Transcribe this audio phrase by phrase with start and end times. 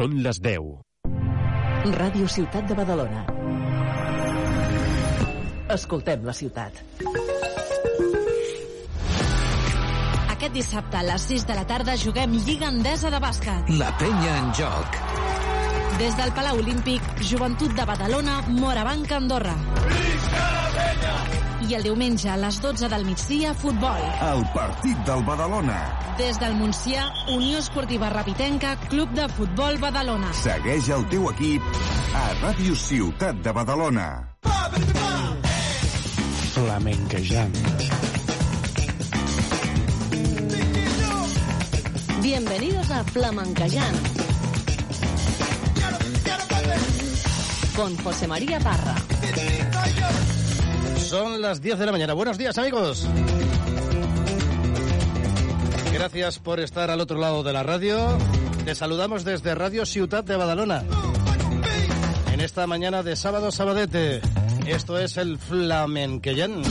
[0.00, 0.68] Són les 10.
[1.92, 3.24] Ràdio Ciutat de Badalona.
[5.74, 6.78] Escoltem la ciutat.
[10.32, 13.74] Aquest dissabte a les 6 de la tarda juguem Lliga Endesa de bàsquet.
[13.76, 14.96] La penya en joc.
[16.00, 19.58] Des del Palau Olímpic, Joventut de Badalona, Morabanc, Andorra.
[21.70, 24.00] I el diumenge a les 12 del migdia, futbol.
[24.26, 25.76] El partit del Badalona.
[26.18, 30.32] Des del Montsià, Unió Esportiva Rapitenca, Club de Futbol Badalona.
[30.34, 31.62] Segueix el teu equip
[32.18, 34.08] a Ràdio Ciutat de Badalona.
[36.56, 37.54] Flamenquejant.
[42.20, 43.94] Bienvenidos a Flamencayán.
[47.76, 48.96] Con José María Parra.
[51.10, 52.14] Son las 10 de la mañana.
[52.14, 53.04] Buenos días, amigos.
[55.92, 58.16] Gracias por estar al otro lado de la radio.
[58.64, 60.84] Te saludamos desde Radio Ciutat de Badalona.
[62.32, 64.20] En esta mañana de sábado sabadete.
[64.68, 66.62] Esto es el Flamenquellán.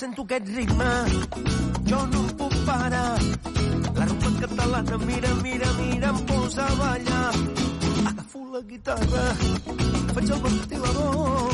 [0.00, 0.90] Sento aquest ritme,
[1.84, 3.18] jo no em puc parar.
[3.98, 7.32] La rumba catalana, mira, mira, mira, em posa a ballar.
[8.10, 9.24] Agafo la guitarra,
[10.14, 11.52] faig el ventilador.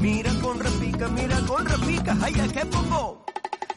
[0.00, 3.04] Mira con repica, mira con repica, ai, aquest bombó.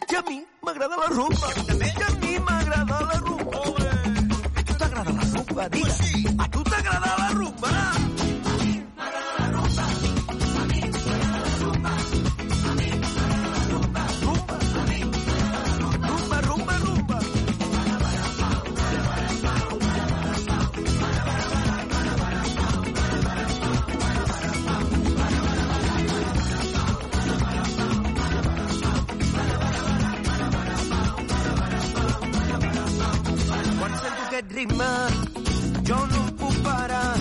[0.09, 1.47] I a mi m'agrada la rumba.
[1.89, 3.61] I a mi m'agrada la rumba.
[4.57, 6.01] A tu t'agrada la rumba, digues.
[6.37, 7.29] A tu t'agrada la.
[7.33, 7.69] Rumba,
[34.53, 34.89] ritme,
[35.87, 37.17] jo no em puc parar.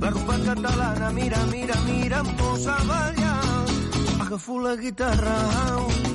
[0.00, 3.40] La rumba catalana, mira, mira, mira, em posa a ballar.
[4.20, 5.36] Agafo la guitarra,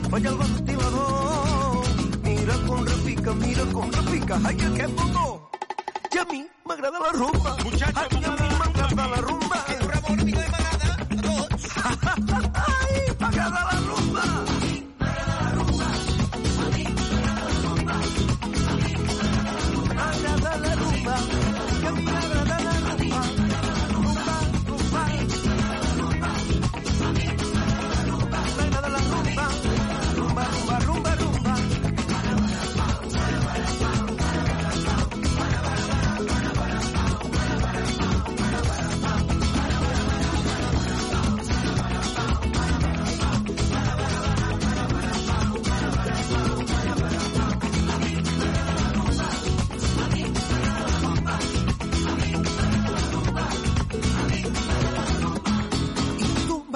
[0.09, 1.85] faig el ventilador.
[2.23, 5.27] Mira com repica, mira com repica, ai, aquest botó.
[6.15, 7.55] I a mi m'agrada la rumba.
[7.57, 9.65] Ai, a mi m'agrada la rumba.
[9.67, 10.76] Ai,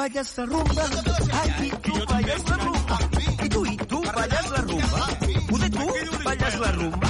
[0.01, 0.83] tu ballas la rumba,
[1.31, 2.99] ay, y tú ballas la rumba,
[3.43, 5.07] y tú, y tú ballas la rumba,
[5.47, 5.87] tú de tú
[6.25, 6.71] ballas la.
[6.71, 7.00] Rumba,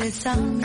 [0.00, 0.59] 的心。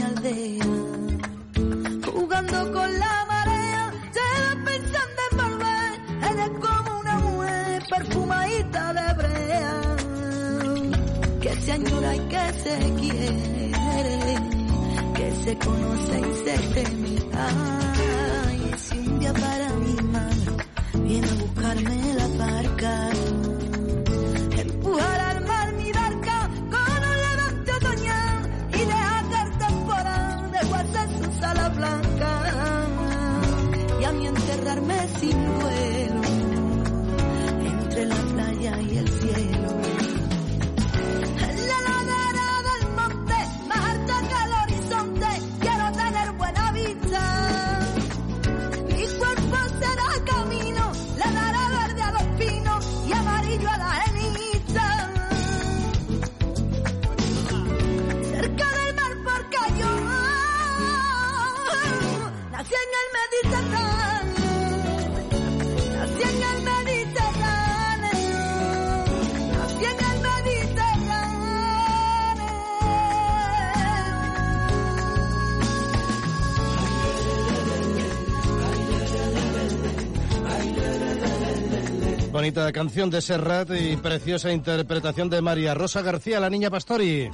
[82.46, 87.32] Bonita canción de Serrat y preciosa interpretación de María Rosa García, la niña Pastori.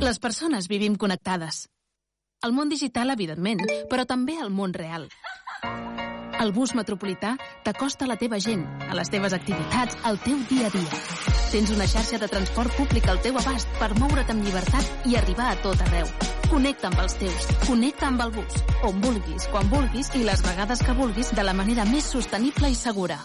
[0.00, 1.68] Les persones vivim connectades.
[2.40, 3.60] El món digital, evidentment,
[3.92, 5.10] però també el món real.
[6.38, 7.32] El bus metropolità
[7.66, 11.00] t'acosta a la teva gent, a les teves activitats, al teu dia a dia.
[11.50, 15.48] Tens una xarxa de transport públic al teu abast per moure't amb llibertat i arribar
[15.50, 16.06] a tot arreu.
[16.48, 20.84] Connecta amb els teus, connecta amb el bus, on vulguis, quan vulguis i les vegades
[20.86, 23.18] que vulguis de la manera més sostenible i segura.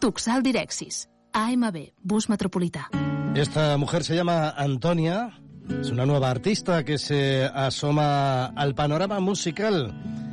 [0.00, 1.04] Tuxal Direxis.
[1.32, 2.88] AMB, bus metropolità.
[3.36, 5.30] Esta mujer se llama Antonia,
[5.80, 9.92] es una nueva artista que se asoma al panorama musical.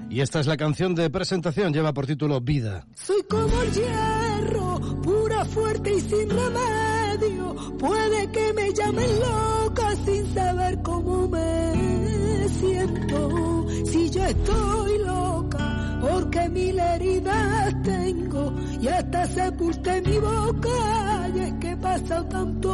[0.10, 2.84] Y esta es la canción de presentación, lleva por título Vida.
[2.96, 7.78] Soy como el hierro, pura, fuerte y sin remedio.
[7.78, 13.68] Puede que me llamen loca sin saber cómo me siento.
[13.86, 21.30] Si yo estoy loca, porque mil heridas tengo y hasta sepulté mi boca.
[21.36, 22.74] Y es que he pasado tanto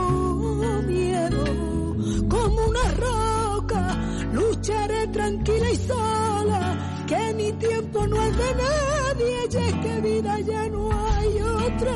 [0.88, 1.44] miedo
[2.30, 4.02] como una roca.
[4.32, 10.40] Lucharé tranquila y sola que mi tiempo no es de nadie y es que vida
[10.40, 11.96] ya no hay otra.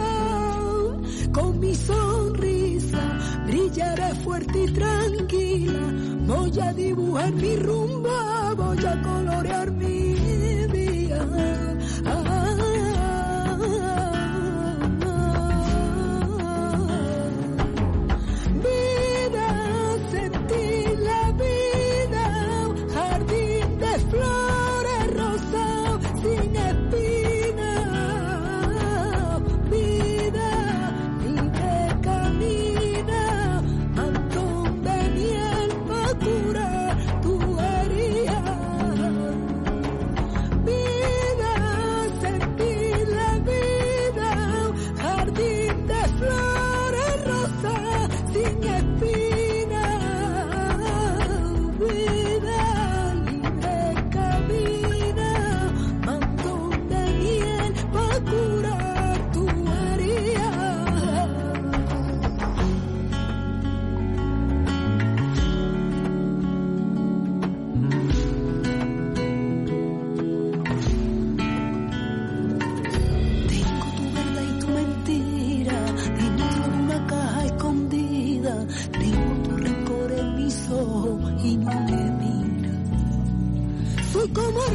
[1.32, 5.80] Con mi sonrisa brillaré fuerte y tranquila,
[6.28, 8.10] voy a dibujar mi rumbo,
[8.56, 10.68] voy a colorear mi vida.
[10.72, 12.38] Vida,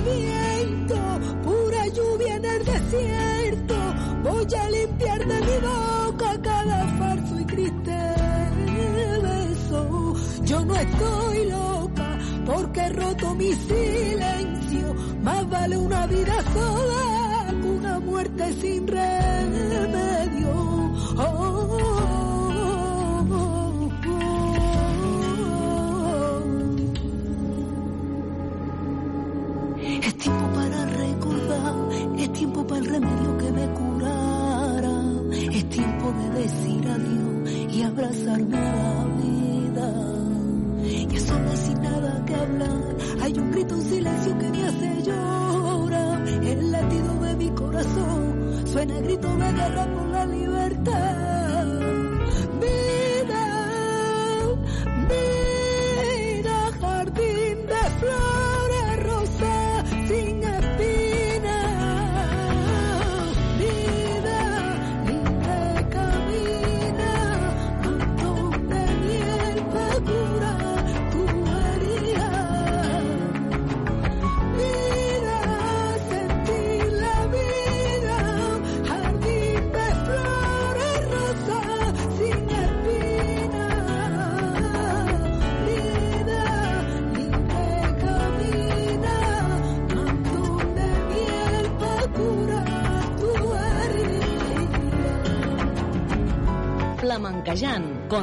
[0.04, 0.96] viento,
[1.42, 3.74] pura lluvia en el desierto.
[4.22, 8.14] Voy a limpiar de mi boca cada farso y triste
[9.22, 10.14] beso.
[10.44, 14.94] Yo no estoy loca porque he roto mi silencio.
[15.22, 19.83] Más vale una vida sola que una muerte sin remedio.
[32.76, 35.02] El remedio que me curara.
[35.52, 39.88] Es tiempo de decir adiós y abrazarme a la vida.
[40.84, 45.02] Y eso no sin nada que hablar, hay un grito, un silencio que me hace
[45.02, 46.28] llorar.
[46.28, 49.86] El latido de mi corazón suena el grito de guerra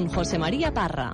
[0.09, 1.13] José María Parra.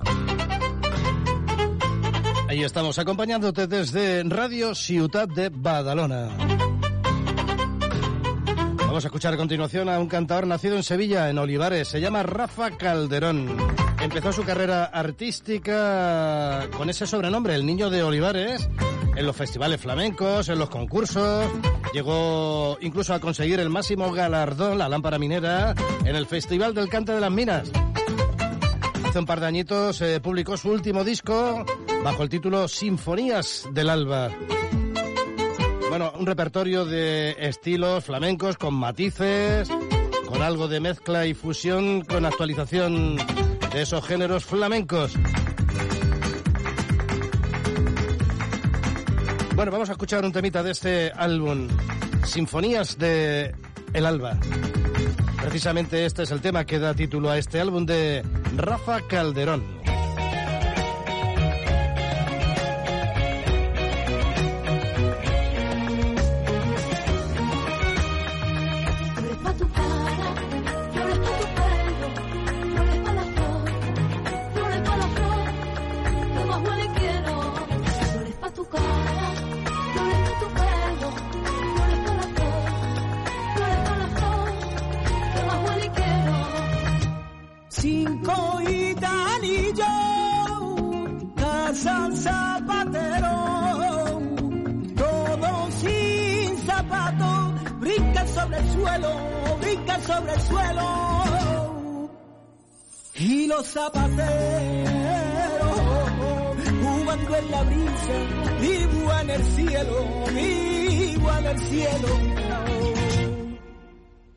[2.48, 6.28] Ahí estamos, acompañándote desde Radio Ciutat de Badalona.
[8.78, 11.88] Vamos a escuchar a continuación a un cantador nacido en Sevilla, en Olivares.
[11.88, 13.54] Se llama Rafa Calderón.
[14.00, 18.66] Empezó su carrera artística con ese sobrenombre, el Niño de Olivares,
[19.14, 21.44] en los festivales flamencos, en los concursos.
[21.92, 25.74] Llegó incluso a conseguir el máximo galardón, la lámpara minera,
[26.06, 27.70] en el Festival del Cante de las Minas.
[29.18, 31.64] Un par de añitos eh, publicó su último disco
[32.04, 34.30] bajo el título Sinfonías del Alba.
[35.88, 39.68] Bueno, un repertorio de estilos flamencos con matices,
[40.28, 45.14] con algo de mezcla y fusión, con actualización de esos géneros flamencos.
[49.56, 51.66] Bueno, vamos a escuchar un temita de este álbum,
[52.24, 53.52] Sinfonías de
[53.92, 54.38] El Alba.
[55.48, 58.22] Precisamente este es el tema que da título a este álbum de
[58.54, 59.77] Rafa Calderón.
[103.68, 104.30] Zapateros,
[106.82, 108.14] jugando en la brisa,
[108.60, 112.08] vivo en el cielo, vivo en el cielo.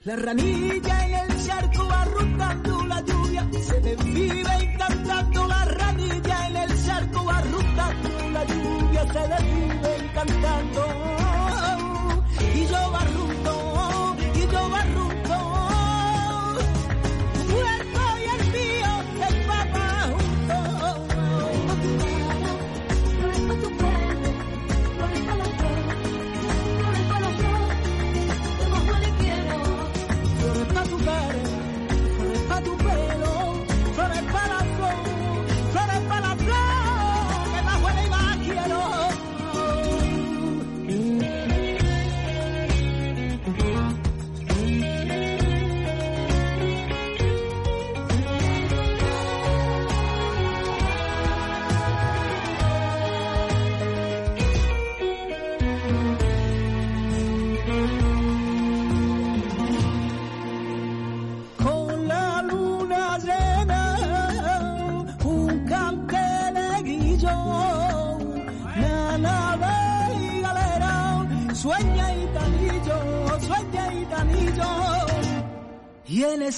[0.04, 6.56] La ranilla en el charco va rotando la lluvia, se desvive cantando la ranilla en
[6.58, 10.86] el charco va rotando la lluvia, se desvive cantando.
[11.18, 11.21] Y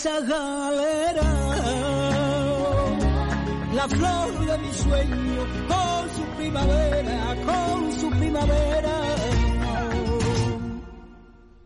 [0.04, 1.30] esa galera,
[3.74, 9.00] la flor de mi sueño, con su primavera, con su primavera.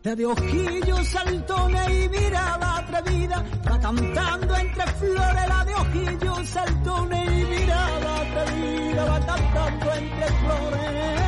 [0.04, 7.44] De ojillos saltones y mirada atrevida, va cantando entre flores, la de ojillos saltones y
[7.44, 11.27] mirada atrevida, va cantando entre flores.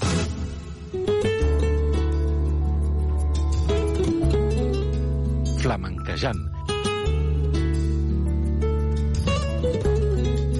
[5.71, 6.51] Flamencayán.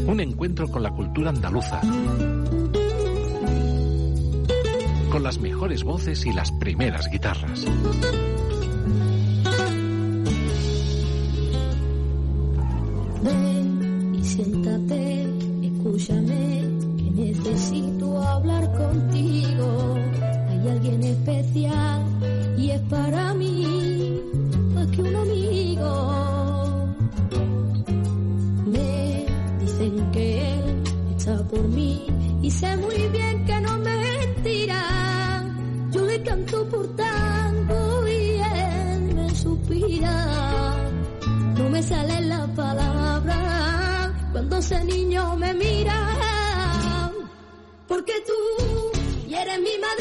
[0.08, 1.82] Un encuentro con la cultura andaluza.
[5.12, 7.65] Con las mejores voces y las primeras guitarras.
[44.72, 45.98] Ese niño me mira.
[47.88, 48.34] Porque tú
[49.30, 50.01] eres mi madre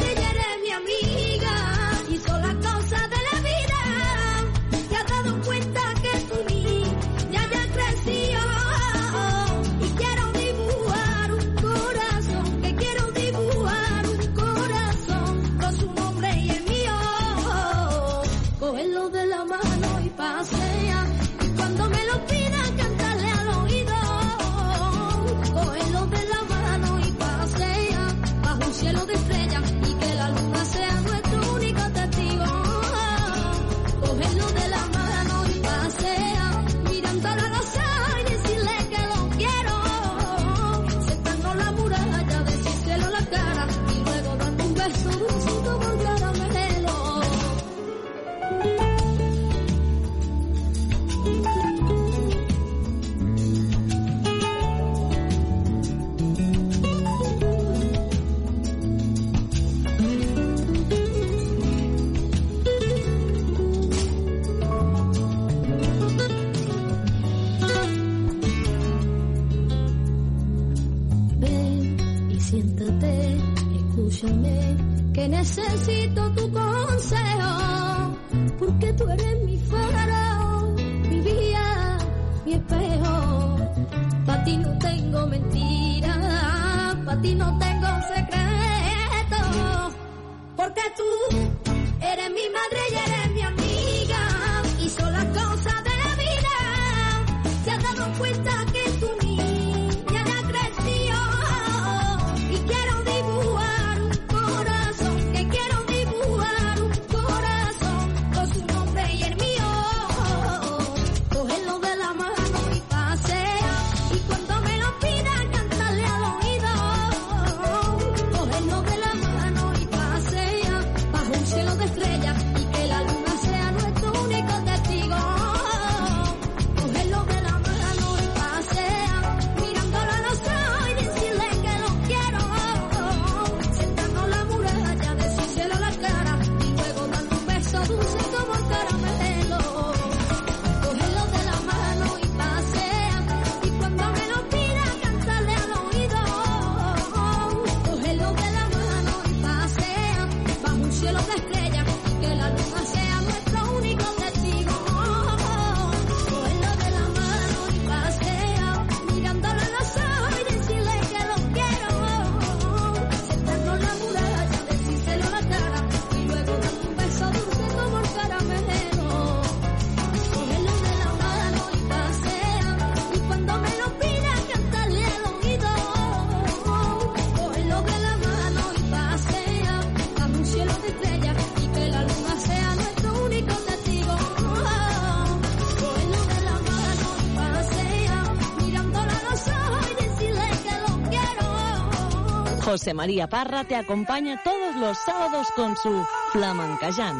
[192.71, 197.17] José María Parra te acompaña todos los sábados con su Flamencayán.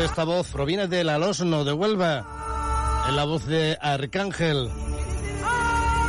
[0.00, 2.26] Esta voz proviene del Alosno de Huelva,
[3.08, 4.68] en la voz de Arcángel.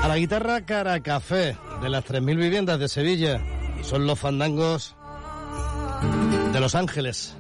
[0.02, 3.40] A la guitarra Caracafé, de las 3.000 viviendas de Sevilla.
[3.84, 4.96] Son los fandangos
[6.52, 7.36] de Los Ángeles.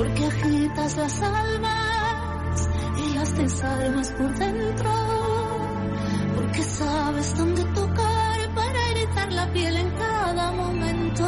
[0.00, 4.90] Porque agitas las almas y las desarmas por dentro.
[6.36, 11.24] Porque sabes dónde tocar para irritar la piel en cada momento.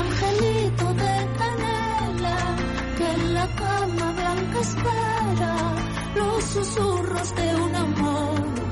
[0.00, 2.56] Angelito de canela,
[2.98, 5.56] que en la cama blanca espera
[6.16, 8.63] los susurros de un amor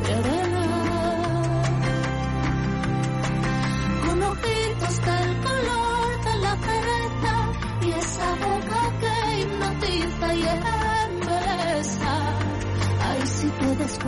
[13.77, 13.99] puedes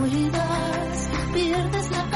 [1.33, 2.14] pierdes la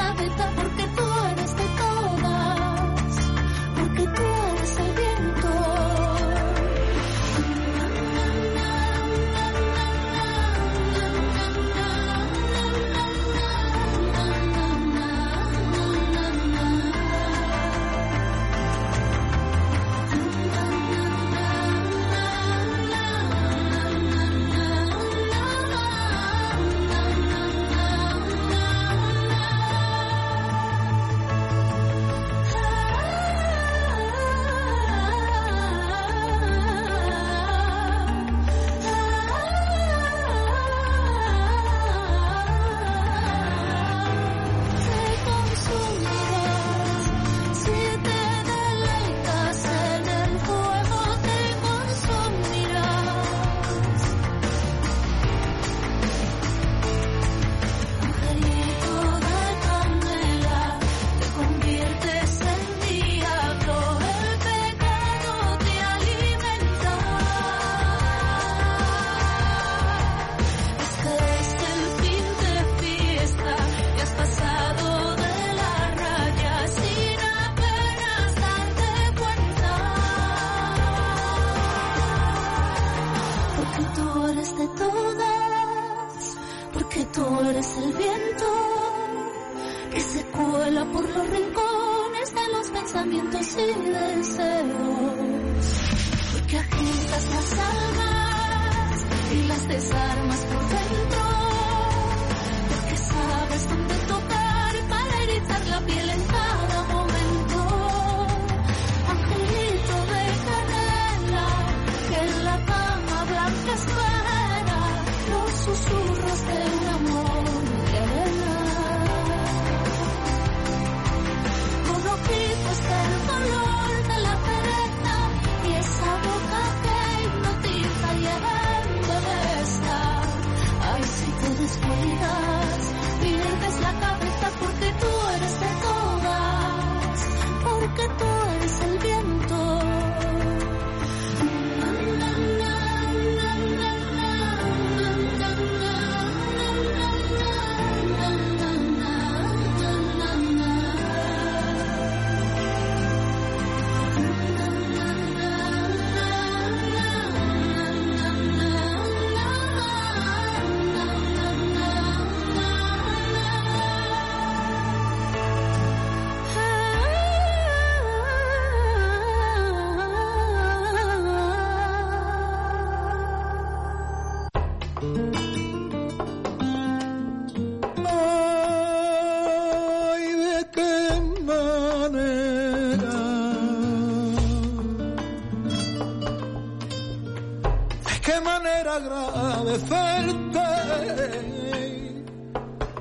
[188.22, 190.60] qué manera agradecerte.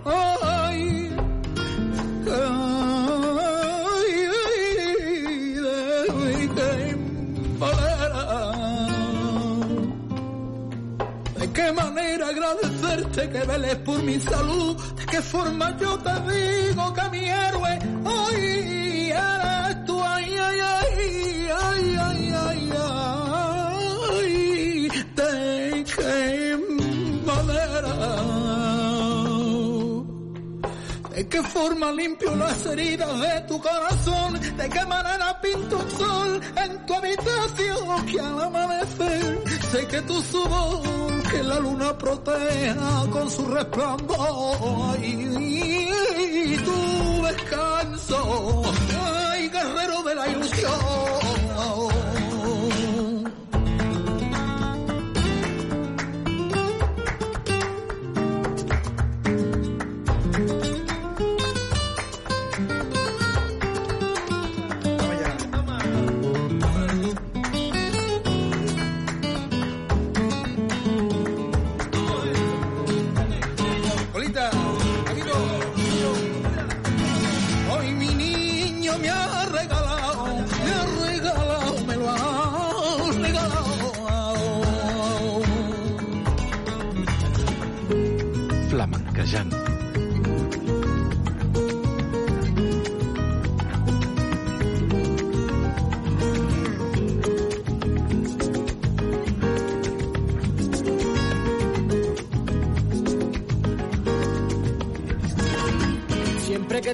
[0.05, 1.11] Ay,
[2.27, 2.49] ay,
[5.65, 8.21] ay, qué manera,
[11.39, 16.93] de qué manera agradecerte que veles por mi salud, de qué forma yo te digo
[16.93, 17.79] que mi héroe
[31.29, 36.85] qué forma limpio las heridas de tu corazón, de qué manera pinto un sol en
[36.85, 43.45] tu habitación que al amanecer sé que tu sudor que la luna proteja con su
[43.45, 48.63] resplandor y tu descanso,
[49.03, 51.18] ay guerrero de la ilusión.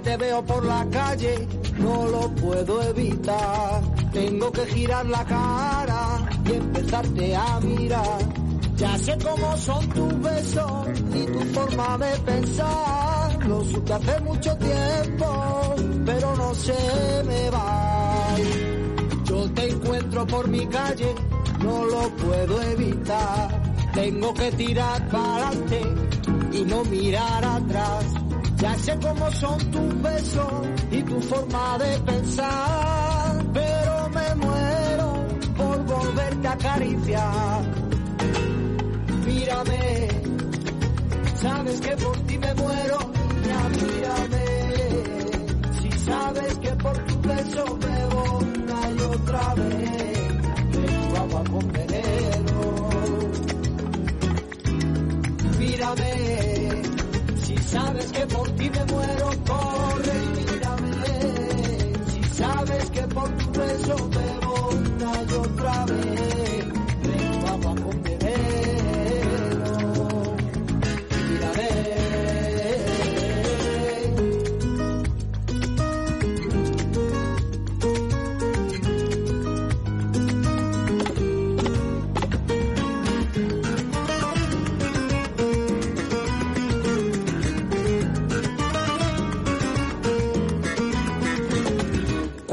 [0.06, 1.48] Te veo por la calle,
[1.80, 3.82] no lo puedo evitar.
[4.13, 8.20] Tengo que girar la cara y empezarte a mirar.
[8.78, 13.48] Ya sé cómo son tus besos y tu forma de pensar.
[13.48, 18.36] Lo supe hace mucho tiempo, pero no se me va.
[19.26, 21.15] Yo te encuentro por mi calle,
[21.63, 23.74] no lo puedo evitar.
[23.94, 25.82] Tengo que tirar para adelante
[26.52, 28.14] y no mirar atrás.
[28.65, 30.51] Ya sé cómo son tus besos
[30.89, 37.62] y tu forma de pensar, pero me muero por volverte a acariciar.
[39.23, 40.10] Mírame,
[41.36, 42.99] sabes que por ti me muero,
[43.47, 44.45] ya mírame.
[45.80, 49.85] Si sabes que por tu beso bebo una y otra vez,
[57.76, 59.30] sabes que por ti me muero,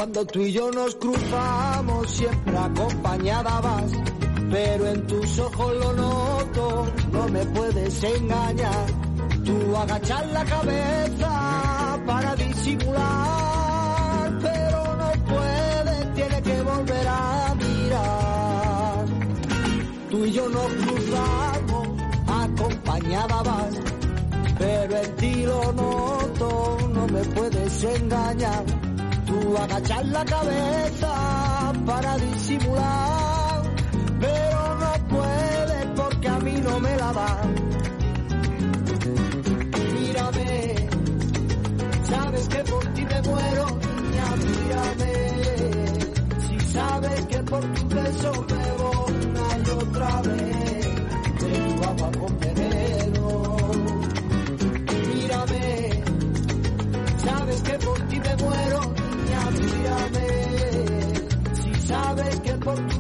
[0.03, 3.93] Cuando tú y yo nos cruzamos, siempre acompañada vas.
[4.51, 8.87] Pero en tus ojos lo noto, no me puedes engañar.
[9.45, 19.07] Tú agachas la cabeza para disimular, pero no puedes, tienes que volver a mirar.
[20.11, 21.89] Tú y yo nos cruzamos,
[22.27, 23.75] acompañada vas.
[24.59, 28.92] Pero en ti lo noto, no me puedes engañar.
[29.33, 33.63] Tú agachas la cabeza para disimular,
[34.21, 37.55] pero no puedes porque a mí no me la dan.
[39.95, 40.89] Mírame,
[42.11, 43.67] sabes que por ti me muero,
[44.17, 45.15] ya mírame.
[46.47, 50.52] Si sabes que por tu beso bebo una y otra vez,
[62.65, 62.92] Porque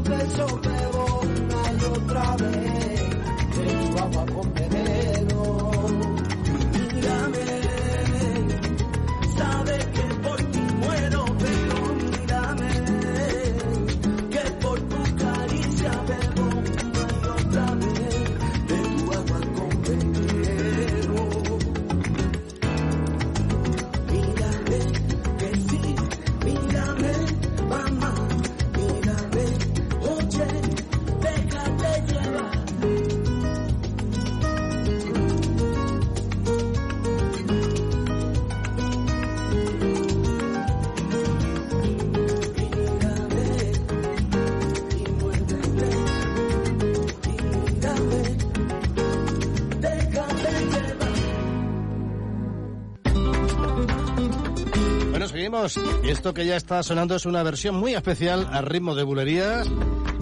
[56.04, 59.68] Y esto que ya está sonando es una versión muy especial al ritmo de bulerías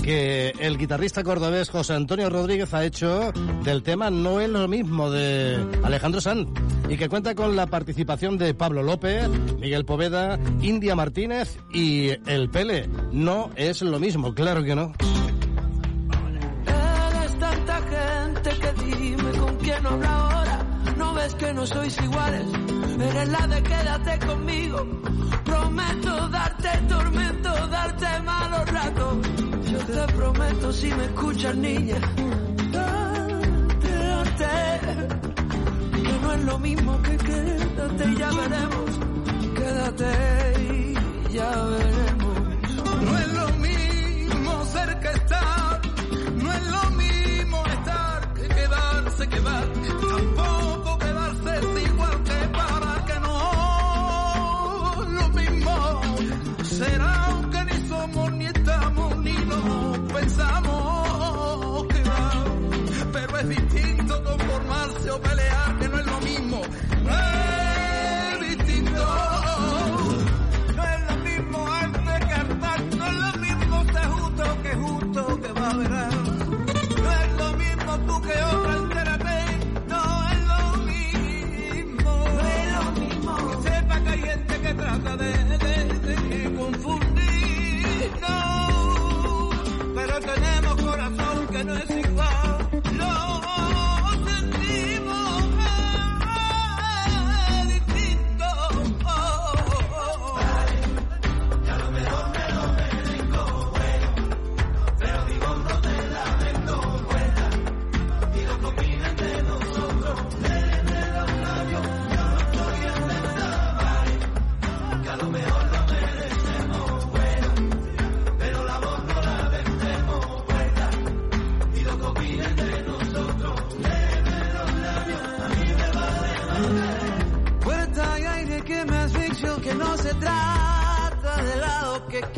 [0.02, 3.32] que el guitarrista cordobés José Antonio Rodríguez ha hecho
[3.64, 6.46] del tema No es lo mismo de Alejandro Sanz
[6.90, 9.28] y que cuenta con la participación de Pablo López,
[9.58, 12.86] Miguel Poveda, India Martínez y El Pele.
[13.10, 14.92] No es lo mismo, claro que no.
[16.66, 20.66] Eres tanta gente que dime con quién ahora.
[20.98, 22.46] No ves que no sois iguales.
[23.00, 24.86] Eres la de quédate conmigo.
[25.44, 29.16] Prometo darte tormento, darte malos ratos.
[29.70, 31.96] Yo te prometo si me escuchas, niña.
[32.72, 34.50] Darte, darte.
[36.02, 38.90] Que no es lo mismo que quédate y ya veremos.
[39.54, 40.12] Quédate
[40.60, 42.40] y ya veremos.
[43.02, 45.80] No es lo mismo ser que estar,
[46.36, 49.64] no es lo mismo estar que quedarse, quedar.
[49.72, 50.69] Tampoco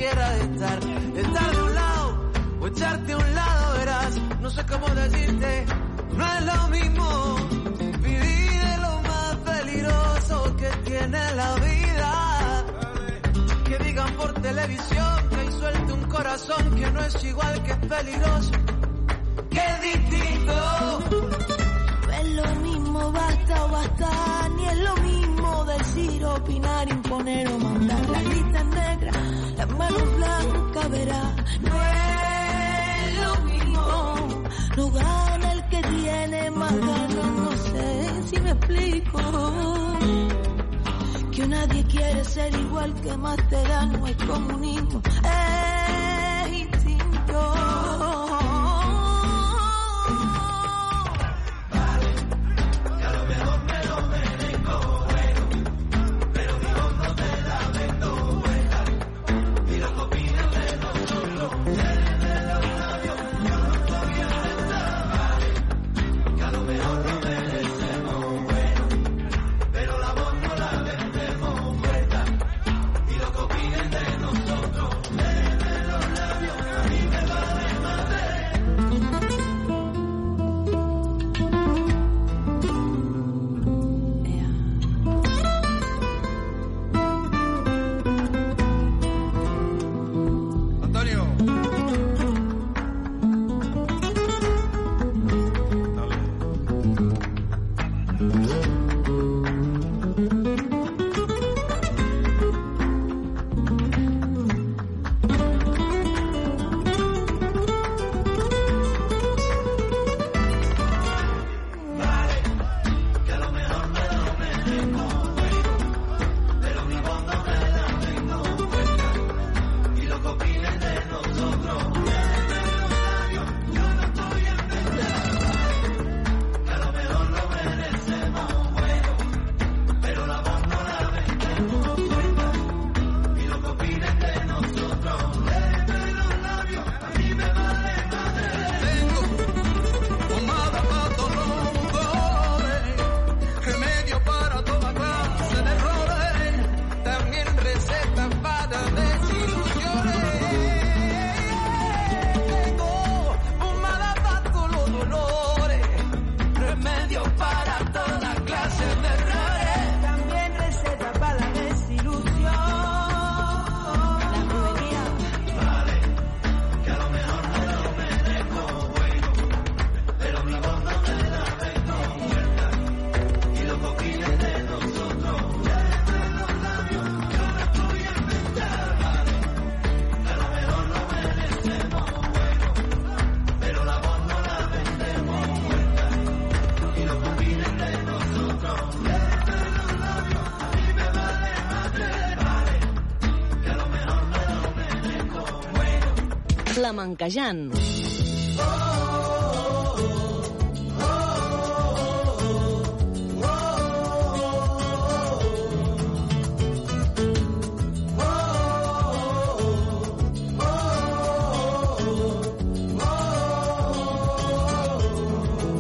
[0.03, 0.79] tierra estar,
[1.17, 5.67] estar de un lado o echarte a un lado, verás, no sé cómo decirte,
[6.17, 7.37] no es lo mismo
[8.01, 12.65] vivir de lo más peligroso que tiene la vida.
[13.65, 17.79] Que digan por televisión que hay suelto un corazón que no es igual que es
[17.79, 18.53] peligroso,
[19.51, 20.55] que distinto.
[22.07, 25.12] No es lo mismo basta basta, ni es lo mismo
[25.83, 28.09] decir, opinar, imponer o mandar.
[28.09, 29.13] La lista negra,
[29.57, 31.23] las manos blancas, verá.
[31.67, 33.83] No es lo mismo,
[34.77, 39.19] no gana el que tiene más ganas, no sé si me explico.
[41.33, 45.82] Que nadie quiere ser igual que más te da, no es comunismo, es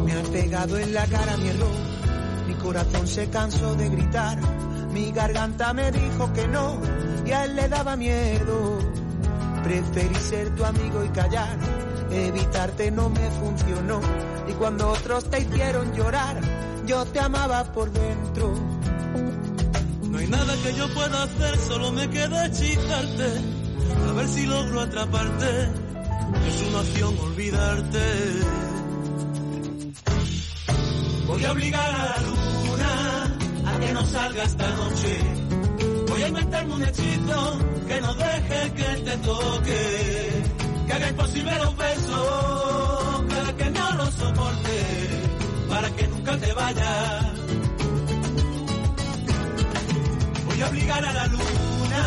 [0.05, 1.69] Me han pegado en la cara mi error,
[2.49, 4.39] mi corazón se cansó de gritar,
[4.93, 6.81] mi garganta me dijo que no
[7.25, 9.02] y a él le daba miedo.
[9.63, 11.57] Preferí ser tu amigo y callar,
[12.11, 14.01] evitarte no me funcionó
[14.49, 16.41] y cuando otros te hicieron llorar,
[16.85, 18.55] yo te amaba por dentro.
[20.11, 23.29] No hay nada que yo pueda hacer, solo me queda hechizarte.
[24.09, 25.71] A ver si logro atraparte.
[26.49, 27.99] Es una opción olvidarte.
[31.27, 35.19] Voy a obligar a la luna a que no salga esta noche.
[36.09, 37.59] Voy a inventarme un hechizo
[37.89, 40.43] que no deje que te toque.
[40.87, 44.77] Que haga imposible los besos, para que no los soporte.
[45.69, 47.27] Para que nunca te vayas.
[50.47, 52.05] Voy a obligar a la luna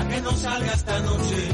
[0.00, 1.48] a que no salga esta noche.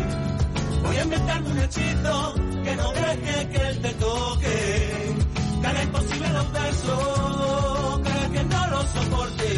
[0.83, 2.35] Voy a inventarme un hechizo
[2.65, 5.15] que no deje que él te toque.
[5.61, 9.49] Que haga imposible los besos, para que no los soporte.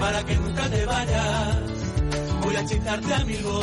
[0.00, 1.73] Para que nunca te vayas,
[2.44, 3.60] voy a hechizarte amigo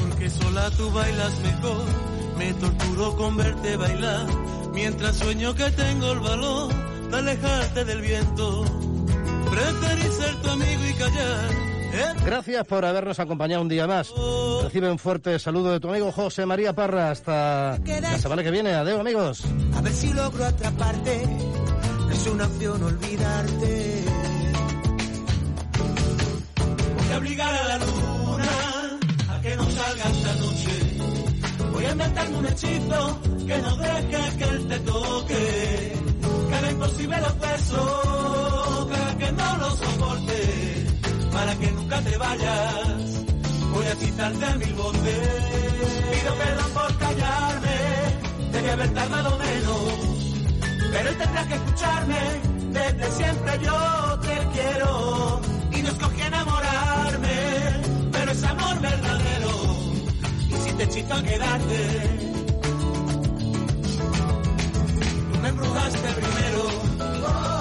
[0.00, 1.82] Porque sola tú bailas mejor,
[2.38, 4.26] me torturo con verte bailar,
[4.72, 8.64] mientras sueño que tengo el valor de alejarte del viento.
[9.50, 11.50] Preferí ser tu amigo y callar.
[11.92, 12.14] ¿eh?
[12.24, 14.12] Gracias por habernos acompañado un día más.
[14.62, 17.10] Recibe un fuerte saludo de tu amigo José María Parra.
[17.10, 18.74] Hasta la semana que viene.
[18.74, 19.42] Adiós, amigos.
[19.74, 21.22] A ver si logro atraparte.
[22.12, 24.04] Es una opción olvidarte.
[26.96, 28.98] Voy a obligar a la luna
[29.30, 31.70] a que no salga esta noche.
[31.72, 35.97] Voy a inventarme un hechizo que no deje que él te toque.
[36.78, 40.86] Que haga imposible los besos, que que no los soporte.
[41.32, 43.24] Para que nunca te vayas,
[43.72, 45.28] voy a quitarte mil voces.
[46.12, 47.78] Pido perdón por callarme,
[48.52, 49.92] debí haber tardado menos.
[50.92, 52.20] Pero él tendrá que escucharme,
[52.70, 55.40] desde siempre yo te quiero.
[55.72, 57.36] Y no escogí enamorarme,
[58.12, 59.50] pero es amor verdadero.
[60.48, 62.27] Y si te hechizo a quedarte,
[65.48, 67.57] me embrujaste primero.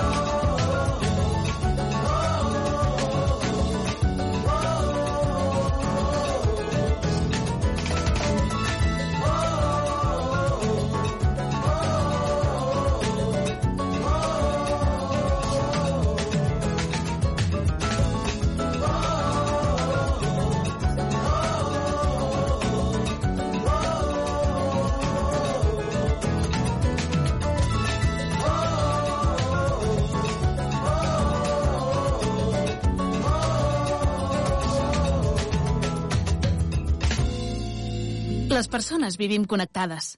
[38.58, 40.16] Les persones vivim connectades.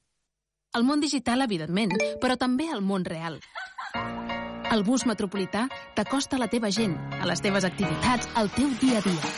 [0.77, 3.35] El món digital, evidentment, però també el món real.
[4.71, 5.65] El bus metropolità
[5.97, 9.33] t'acosta a la teva gent, a les teves activitats, al teu dia a dia.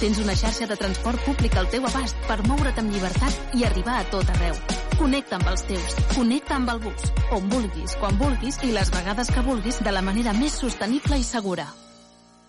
[0.00, 3.98] Tens una xarxa de transport públic al teu abast per moure't amb llibertat i arribar
[3.98, 4.56] a tot arreu.
[4.96, 9.34] Connecta amb els teus, connecta amb el bus, on vulguis, quan vulguis i les vegades
[9.36, 11.68] que vulguis de la manera més sostenible i segura.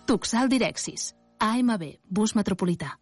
[0.08, 1.10] Tuxal Direxis.
[1.36, 2.96] AMB, bus metropolità.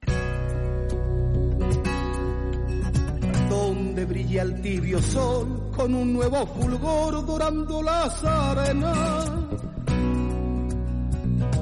[3.97, 9.31] Donde brilla el tibio sol con un nuevo fulgor dorando las arenas,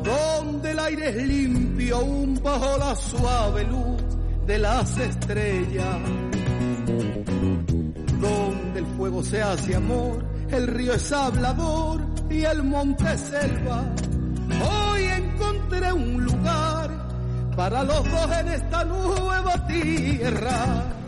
[0.02, 4.02] donde el aire es limpio aún bajo la suave luz
[4.48, 5.96] de las estrellas,
[8.20, 13.84] donde el fuego se hace amor, el río es hablador y el monte es selva.
[14.90, 16.90] Hoy encontré un lugar
[17.54, 21.03] para los dos en esta nueva tierra.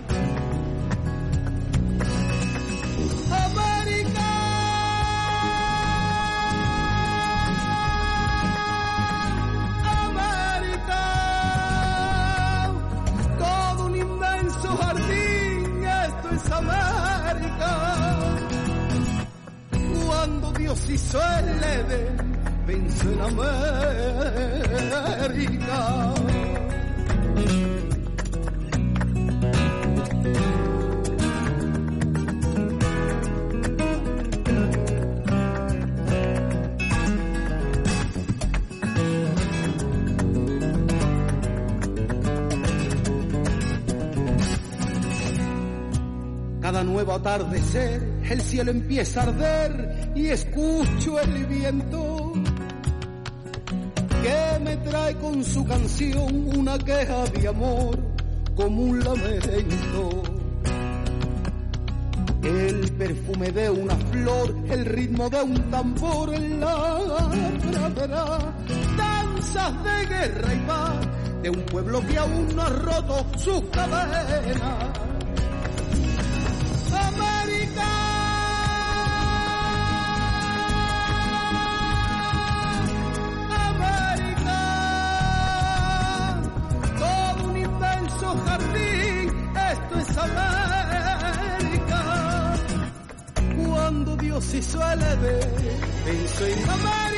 [3.30, 4.30] América,
[10.06, 11.02] América,
[13.38, 17.70] todo un inmenso jardín, esto es América.
[20.06, 22.10] Cuando Dios hizo el leve,
[22.66, 24.36] venció el América.
[46.86, 52.32] Nuevo atardecer, el cielo empieza a arder y escucho el viento
[54.22, 57.98] que me trae con su canción una queja de amor
[58.54, 60.22] como un lamento.
[62.42, 66.98] El perfume de una flor, el ritmo de un tambor en la
[67.70, 68.54] pradera,
[68.96, 71.06] danzas de guerra y paz
[71.42, 75.05] de un pueblo que aún no ha roto sus cadenas.
[94.56, 95.48] si suele ver
[96.06, 97.15] en su innombrable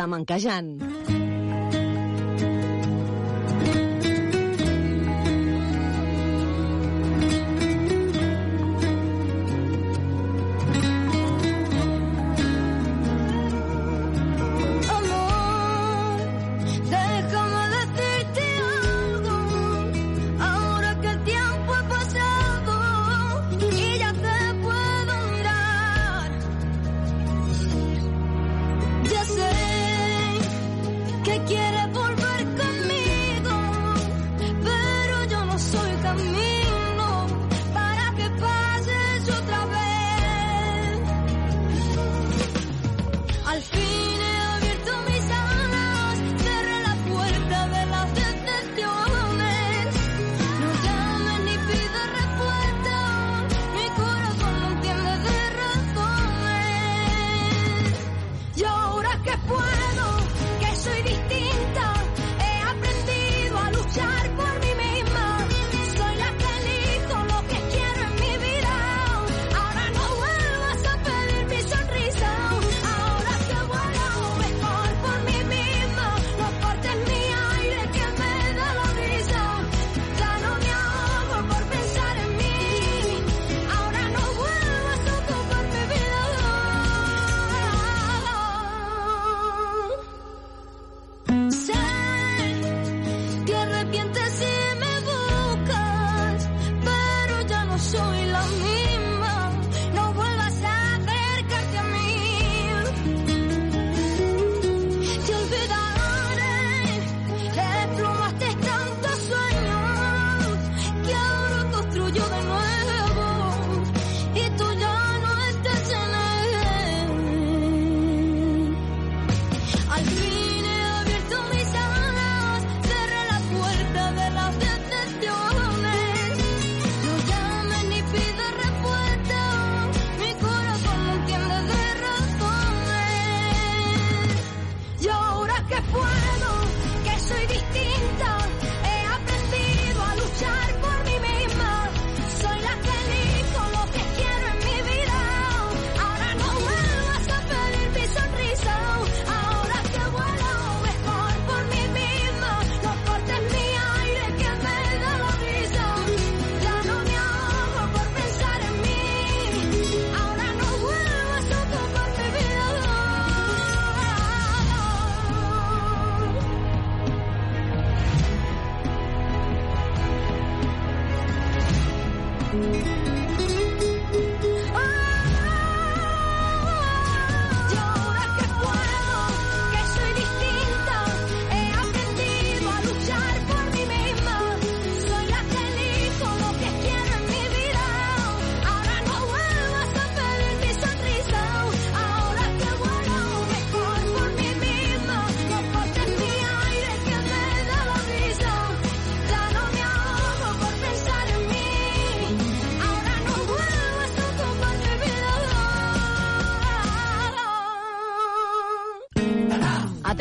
[0.00, 0.79] Flamenquejant.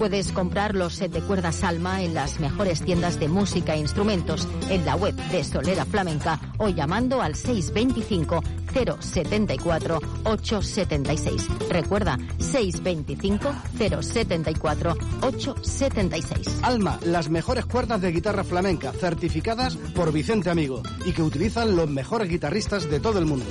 [0.00, 4.48] Puedes comprar los set de cuerdas Alma en las mejores tiendas de música e instrumentos,
[4.70, 8.40] en la web de Solera Flamenca o llamando al 625
[8.72, 11.48] 074 876.
[11.68, 13.52] Recuerda, 625
[14.00, 16.60] 074 876.
[16.62, 21.90] Alma, las mejores cuerdas de guitarra flamenca, certificadas por Vicente Amigo y que utilizan los
[21.90, 23.44] mejores guitarristas de todo el mundo.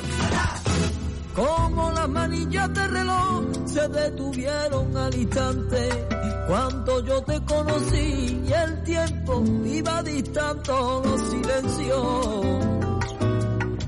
[1.36, 6.19] Como las manillas de reloj se detuvieron al instante
[6.50, 12.36] cuando yo te conocí y el tiempo iba distando los silencios.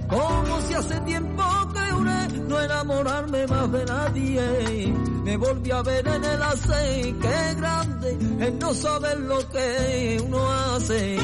[0.08, 1.44] Como si hace tiempo
[1.74, 4.94] que juré no enamorarme más de nadie.
[5.24, 10.52] Me volví a ver en el hace, qué grande es no saber lo que uno
[10.52, 11.18] hace.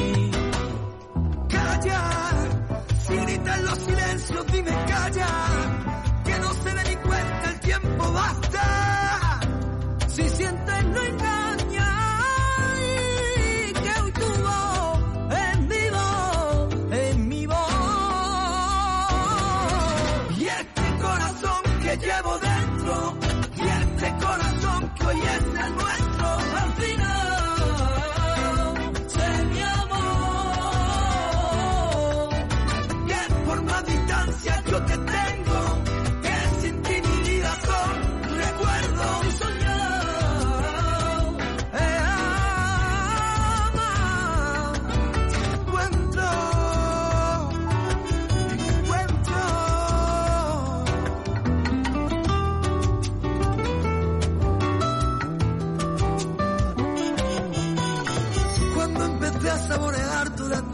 [1.48, 2.10] Calla,
[3.06, 5.28] si gritan los silencios, dime calla,
[6.24, 8.87] que no se cuenta el tiempo basta.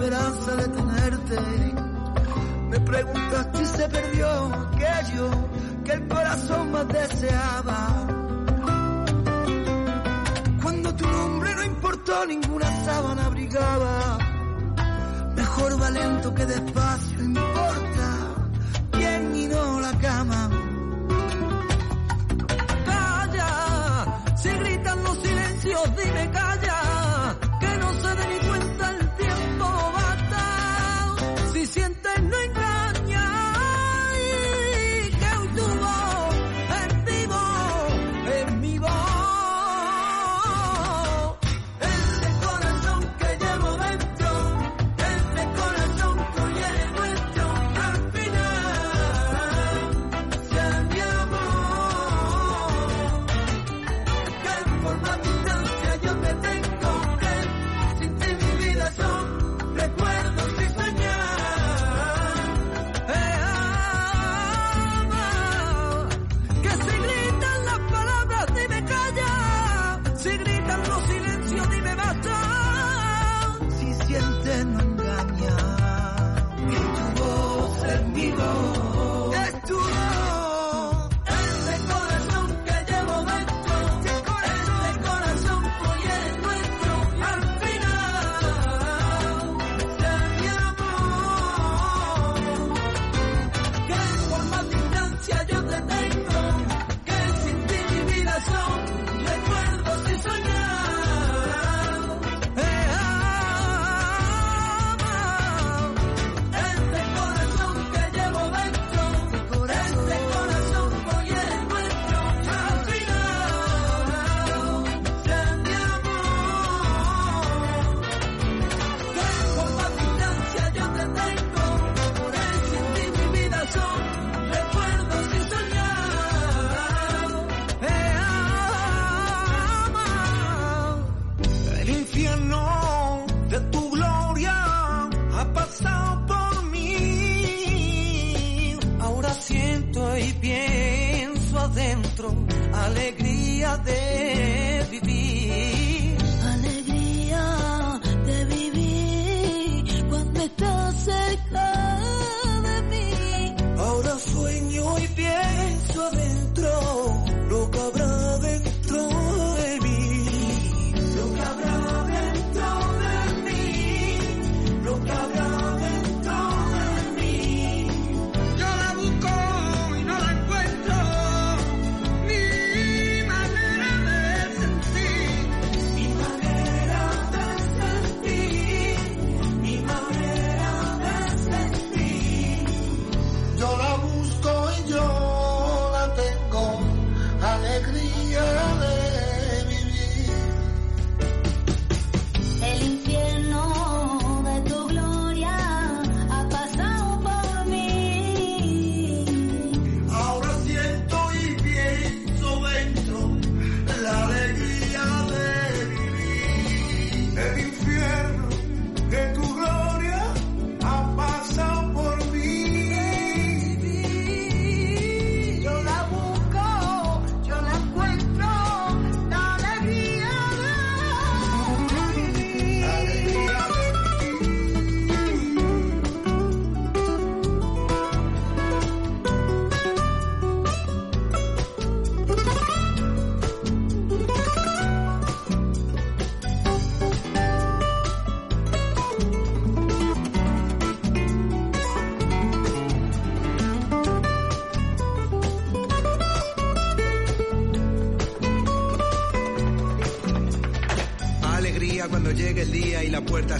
[0.04, 1.38] esperanza de tenerte.
[2.68, 5.30] Me preguntaste si se perdió aquello
[5.84, 8.06] que el corazón más deseaba.
[10.62, 14.18] Cuando tu nombre no importó, ninguna sábana abrigaba.
[15.36, 17.28] Mejor va lento que despacio y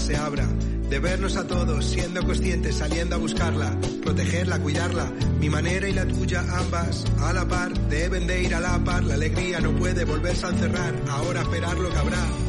[0.04, 0.46] se abra,
[0.90, 6.06] de vernos a todos siendo conscientes, saliendo a buscarla, protegerla, cuidarla, mi manera y la
[6.06, 10.04] tuya ambas a la par, deben de ir a la par, la alegría no puede
[10.04, 12.43] volverse a encerrar, ahora esperar lo que habrá.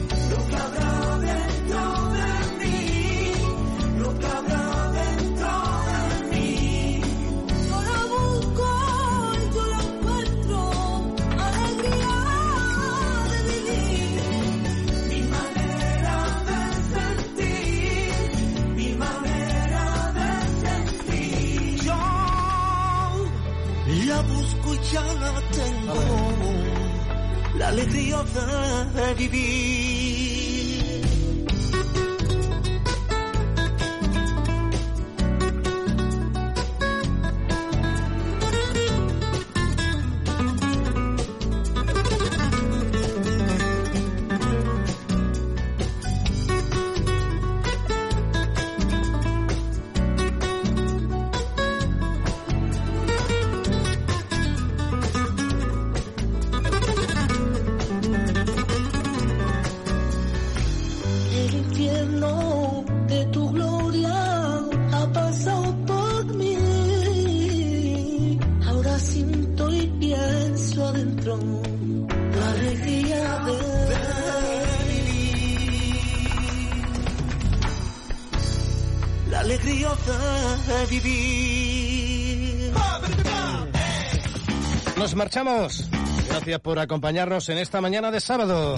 [85.16, 85.90] Nos marchamos.
[86.28, 88.76] Gracias por acompañarnos en esta mañana de sábado.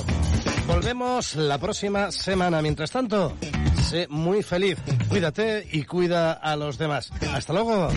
[0.67, 2.61] Volvemos la próxima semana.
[2.61, 3.33] Mientras tanto,
[3.81, 4.77] sé muy feliz.
[5.09, 7.11] Cuídate y cuida a los demás.
[7.33, 7.89] Hasta luego.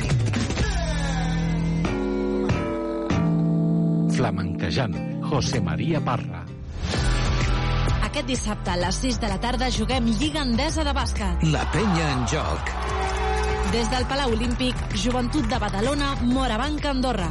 [4.09, 6.47] Flamenquejant, José María Parra.
[8.03, 11.45] Aquest dissabte a les 6 de la tarda juguem Lliga Endesa de Bàsquet.
[11.53, 12.72] La penya en joc.
[13.70, 17.28] Des del Palau Olímpic, Joventut de Badalona, Morabanc, Andorra.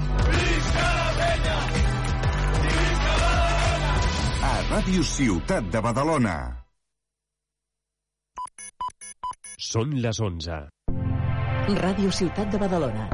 [4.70, 6.34] Ràdio Ciutat de Badalona.
[9.58, 10.58] Són les 11.
[11.80, 13.08] Ràdio Ciutat de Badalona.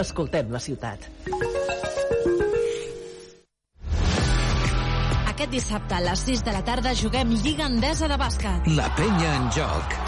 [0.00, 1.04] Escoltem la ciutat.
[5.34, 8.72] Aquest dissabte a les 6 de la tarda juguem Lliga Endesa de Bàsquet.
[8.80, 9.98] La penya en joc.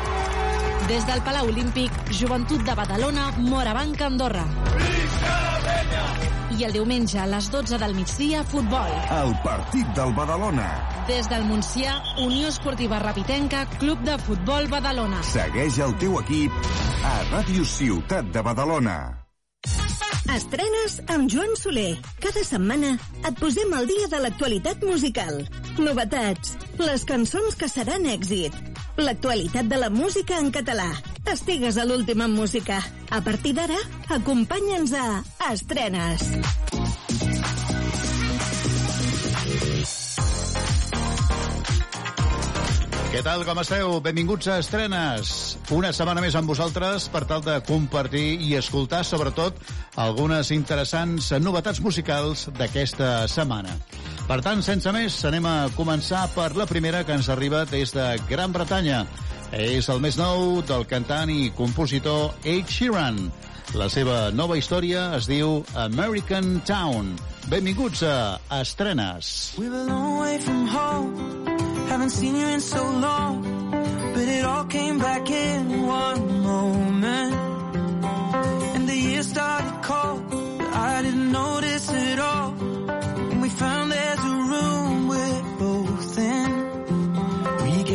[0.88, 1.92] Des del Palau Olímpic,
[2.22, 4.48] Joventut de Badalona, Morabanc, Andorra.
[6.54, 8.90] I el diumenge a les 12 del migdia, futbol.
[9.16, 10.68] El partit del Badalona.
[11.08, 15.18] Des del Montsià, Unió Esportiva Rapitenca, Club de Futbol Badalona.
[15.26, 16.54] Segueix el teu equip
[17.02, 18.98] a Ràdio Ciutat de Badalona.
[20.34, 21.96] Estrenes amb Joan Soler.
[22.22, 25.42] Cada setmana et posem al dia de l'actualitat musical.
[25.78, 28.54] Novetats, les cançons que seran èxit,
[29.02, 30.92] l'actualitat de la música en català.
[31.24, 32.82] Estigues a l'última música.
[33.10, 33.78] A partir d'ara,
[34.12, 36.22] acompanya'ns a Estrenes.
[43.14, 43.92] Què tal, com esteu?
[44.02, 45.28] Benvinguts a Estrenes.
[45.70, 49.60] Una setmana més amb vosaltres per tal de compartir i escoltar, sobretot,
[50.02, 53.78] algunes interessants novetats musicals d'aquesta setmana.
[54.26, 58.08] Per tant, sense més, anem a començar per la primera que ens arriba des de
[58.26, 59.04] Gran Bretanya.
[59.54, 63.20] És el més nou del cantant i compositor Ed Sheeran.
[63.78, 67.14] La seva nova història es diu American Town.
[67.46, 69.54] Benvinguts a Estrenes.
[69.58, 71.46] We were a long way from home.
[71.88, 73.42] Haven't seen you in so long.
[74.14, 77.34] But it all came back in one moment.
[78.74, 80.30] And the year started cold.
[80.58, 82.54] But I didn't notice it all.
[83.30, 85.03] And we found there's a room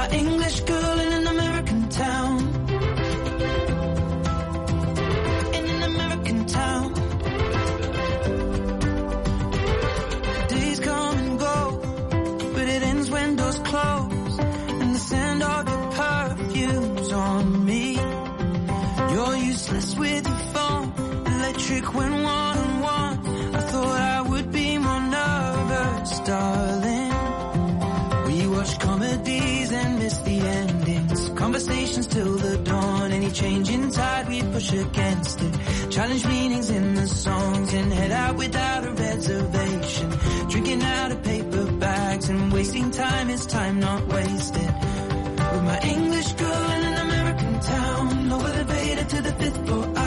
[0.00, 2.38] My English girl in an American town.
[5.58, 6.86] In an American town.
[10.48, 11.58] Days come and go,
[12.54, 14.38] but it ends when doors close.
[14.80, 17.84] And the scent of your perfume's on me.
[19.12, 20.86] You're useless with your phone,
[21.26, 23.16] electric when one on one.
[23.54, 26.79] I thought I would be more nervous, darling.
[33.32, 35.90] Change tide, we push against it.
[35.90, 40.10] Challenge meanings in the songs and head out without a reservation.
[40.48, 44.74] Drinking out of paper bags and wasting time is time not wasted.
[45.52, 49.99] With my English girl in an American town, low elevator to the fifth floor.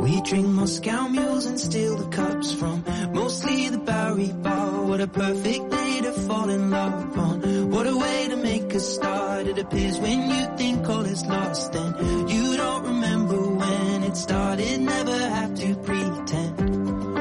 [0.00, 4.82] We drink Moscow mules and steal the cups from mostly the Bowery Bar.
[4.84, 7.70] What a perfect day to fall in love on.
[7.70, 9.46] What a way to make a start.
[9.46, 14.80] It appears when you think all is lost, then you don't remember when it started.
[14.80, 16.56] Never have to pretend.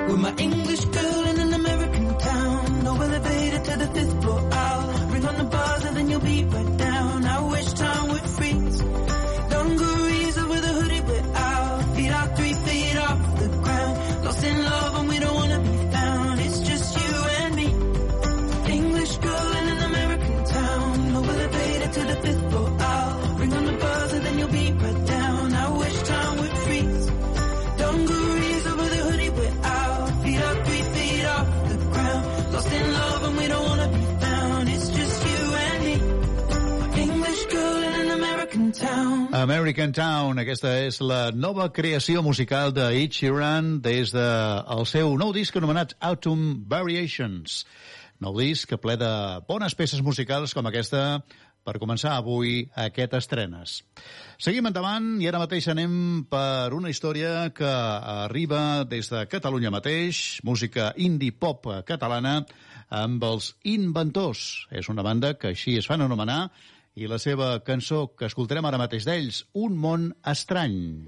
[0.07, 0.80] With my English
[39.41, 44.25] American Town, aquesta és la nova creació musical de Ed Sheeran des de
[44.75, 47.63] el seu nou disc anomenat Autumn Variations.
[48.21, 49.09] Nou disc ple de
[49.47, 51.23] bones peces musicals com aquesta
[51.65, 53.79] per començar avui aquest estrenes.
[54.37, 55.95] Seguim endavant i ara mateix anem
[56.29, 57.71] per una història que
[58.25, 62.43] arriba des de Catalunya mateix, música indie pop catalana
[62.93, 64.67] amb els Inventors.
[64.69, 66.43] És una banda que així es fan anomenar
[66.95, 71.05] i la seva cançó que escoltarem ara mateix d'ells, Un món estrany.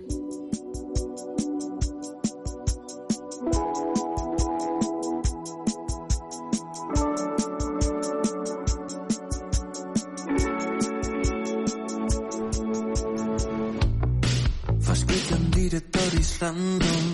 [14.88, 17.14] Fas clic en directoris random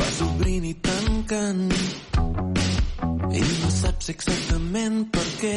[0.00, 1.66] Vas obrint i tancant.
[3.30, 5.56] I no saps exactament per què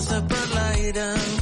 [0.00, 1.39] Once upon a light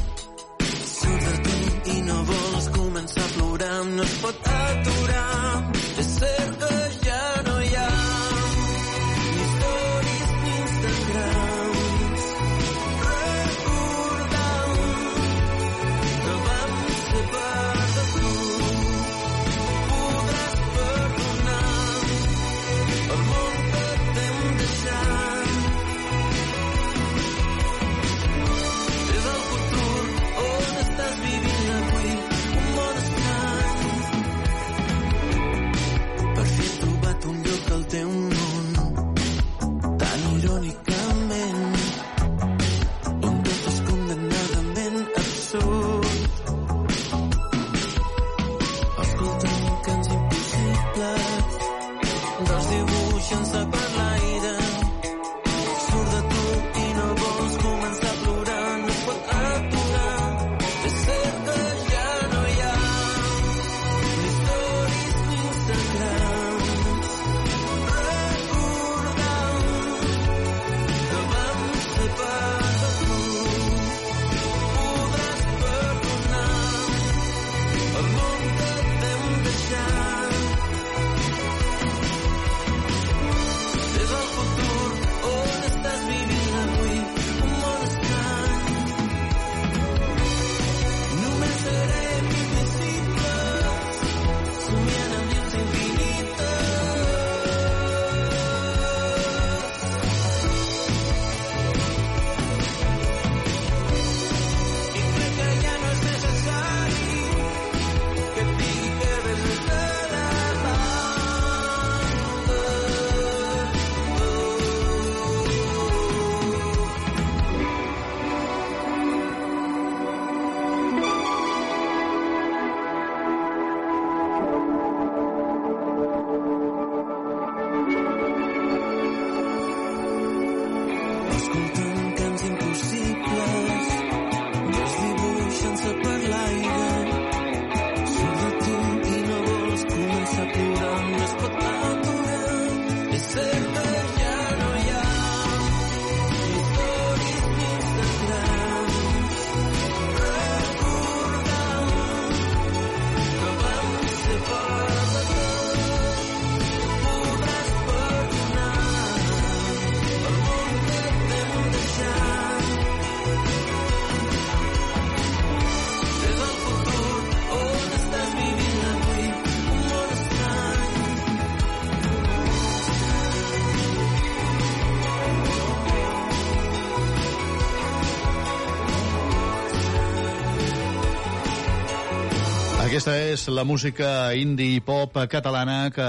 [183.09, 186.09] Aquesta és la música indie pop catalana que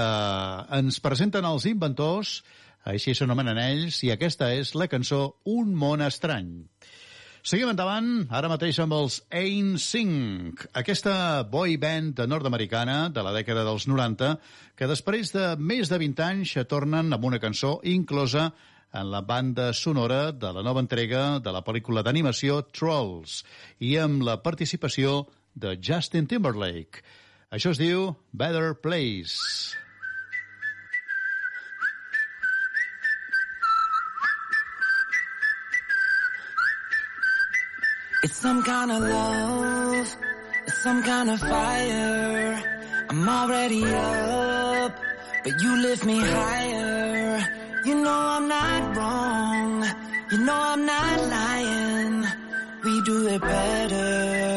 [0.76, 2.32] ens presenten els inventors,
[2.84, 6.50] així s'anomenen ells, i aquesta és la cançó Un món estrany.
[7.40, 13.64] Seguim endavant, ara mateix amb els Ain Sync, aquesta boy band nord-americana de la dècada
[13.64, 14.34] dels 90,
[14.76, 18.50] que després de més de 20 anys tornen amb una cançó inclosa
[18.92, 23.40] en la banda sonora de la nova entrega de la pel·lícula d'animació Trolls
[23.80, 25.39] i amb la participació de
[25.80, 27.02] Justin Timberlake.
[27.50, 29.76] Això es diu Better Place.
[38.22, 40.16] It's some kind of love,
[40.66, 42.62] it's some kind of fire.
[43.08, 44.94] I'm already up,
[45.42, 47.40] but you lift me higher.
[47.86, 49.84] You know I'm not wrong,
[50.30, 52.26] you know I'm not lying.
[52.84, 54.49] We do it better,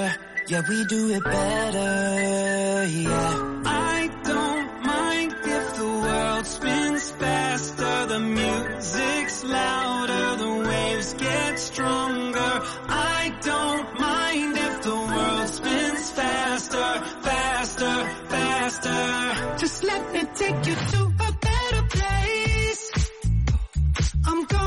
[0.48, 3.62] yeah, we do it better, yeah.
[3.66, 12.54] I don't mind if the world spins faster, the music's louder, the waves get stronger.
[12.90, 17.96] I don't mind if the world spins faster, faster,
[18.30, 19.58] faster.
[19.60, 23.12] Just let me take you to a better place.
[24.26, 24.63] I'm gonna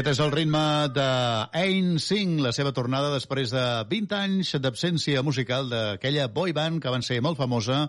[0.00, 0.60] Aquest és el ritme
[0.96, 1.06] de
[1.60, 6.92] Ain Singh, la seva tornada després de 20 anys d'absència musical d'aquella boy band que
[6.94, 7.82] van ser molt famosa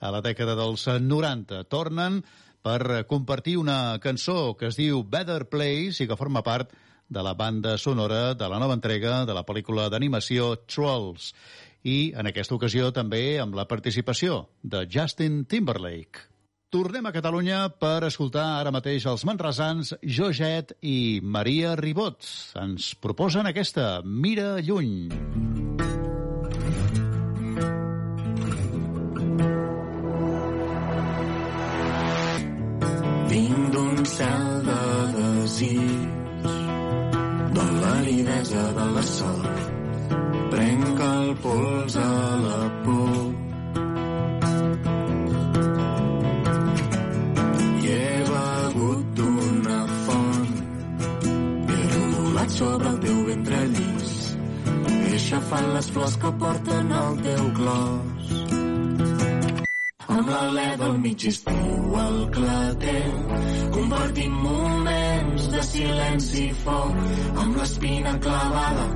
[0.00, 1.58] a la dècada dels 90.
[1.68, 2.22] Tornen
[2.64, 6.72] per compartir una cançó que es diu Better Place i que forma part
[7.04, 11.34] de la banda sonora de la nova entrega de la pel·lícula d'animació Trolls.
[11.84, 16.37] I en aquesta ocasió també amb la participació de Justin Timberlake.
[16.68, 22.26] Tornem a Catalunya per escoltar ara mateix els manresans Joget i Maria Ribot.
[22.60, 25.08] Ens proposen aquesta Mira lluny.
[33.32, 34.78] Vinc d'un cel de
[35.16, 36.04] desig,
[37.56, 39.74] d'on l'aridesa de la sort
[40.52, 42.12] prenc el pols a
[42.44, 43.27] la por.
[52.58, 54.14] Sobre el teu ventre llis
[54.90, 58.32] i aixafant les flors que porten al teu clos.
[60.14, 63.20] Amb l'alè del mig estiu al clatell,
[63.76, 66.98] compartim moments de silenci i foc,
[67.44, 68.88] amb l'espina clavada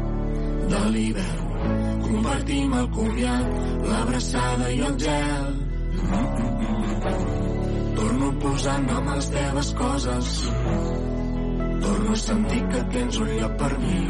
[0.74, 1.54] de l'hivern.
[2.08, 3.54] Compartim el comiat,
[3.92, 5.46] l'abraçada i el gel.
[8.02, 10.34] Torno a posar nom a les teves coses.
[11.82, 14.00] Torno a sentir que tens un lloc per mi.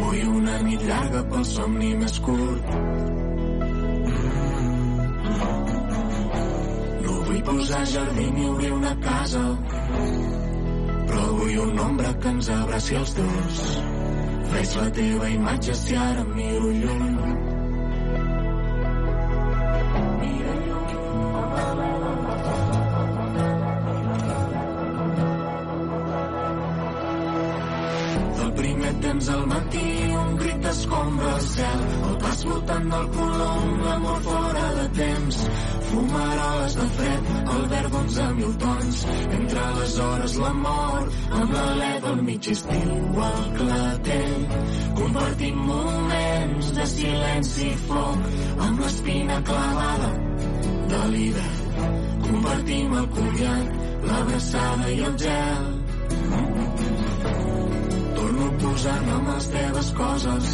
[0.00, 2.70] Vull una nit llarga pel somni més curt.
[7.06, 9.44] No vull posar jardí ni obrir una casa,
[11.10, 13.60] però vull una ombra que ens abraci els dos.
[14.54, 17.55] Veig la teva imatge si ara miro lluny.
[29.16, 31.84] Temps al matí un crit escombra el cel.
[32.08, 35.38] El pas flotant del colom l'amor fora de temps.
[35.88, 38.98] Fumaroles de fred el verd d'onze mil tons.
[39.38, 44.44] Entre les hores la mort amb l'alè del mig estiu al clatell.
[45.00, 48.28] Compartim moments de silenci i foc
[48.68, 50.12] amb l'espina clavada
[50.92, 51.90] de l'hivern.
[52.28, 55.75] Compartim el comiat l'abraçada i el gel
[58.76, 60.46] Torno a posar nom a les teves coses.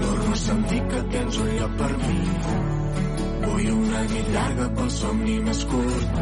[0.00, 2.16] Torno a sentir que tens un lloc per mi.
[3.44, 6.20] Vull una nit llarga pel somni més curt.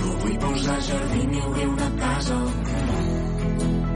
[0.00, 2.40] No vull posar jardí ni obrir una casa,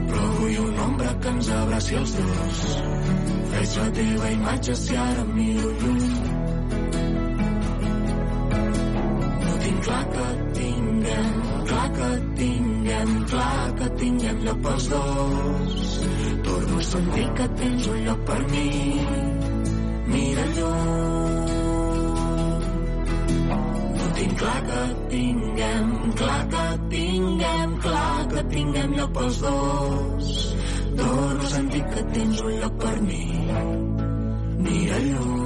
[0.07, 2.65] però vull una ombra que ens abraci els dos.
[3.51, 6.10] Veig la teva imatge si ara miro lluny.
[14.45, 15.99] Lloc pels dos.
[16.43, 18.69] Torno a sentir que tens un lloc per mi.
[20.11, 21.51] Mira lluny.
[23.97, 24.81] No tinc clar que
[25.13, 25.91] tinguem,
[26.21, 26.65] clar que
[26.95, 30.33] tinguem, clar que tinguem lloc pels dos.
[30.97, 33.23] Torno a sentir que tens un lloc per mi.
[34.65, 35.40] Mira lluny.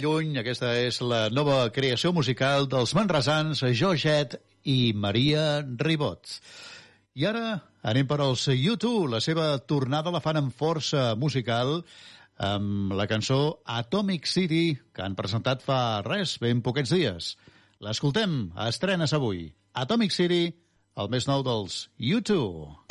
[0.00, 4.36] lluny, aquesta és la nova creació musical dels manresans Joget
[4.68, 6.30] i Maria Ribot.
[7.18, 9.10] I ara anem per als YouTube.
[9.12, 11.80] La seva tornada la fan amb força musical
[12.42, 17.34] amb la cançó Atomic City, que han presentat fa res, ben poquets dies.
[17.82, 19.50] L'escoltem, estrenes avui.
[19.74, 20.44] Atomic City,
[20.96, 22.81] el més nou dels YouTube.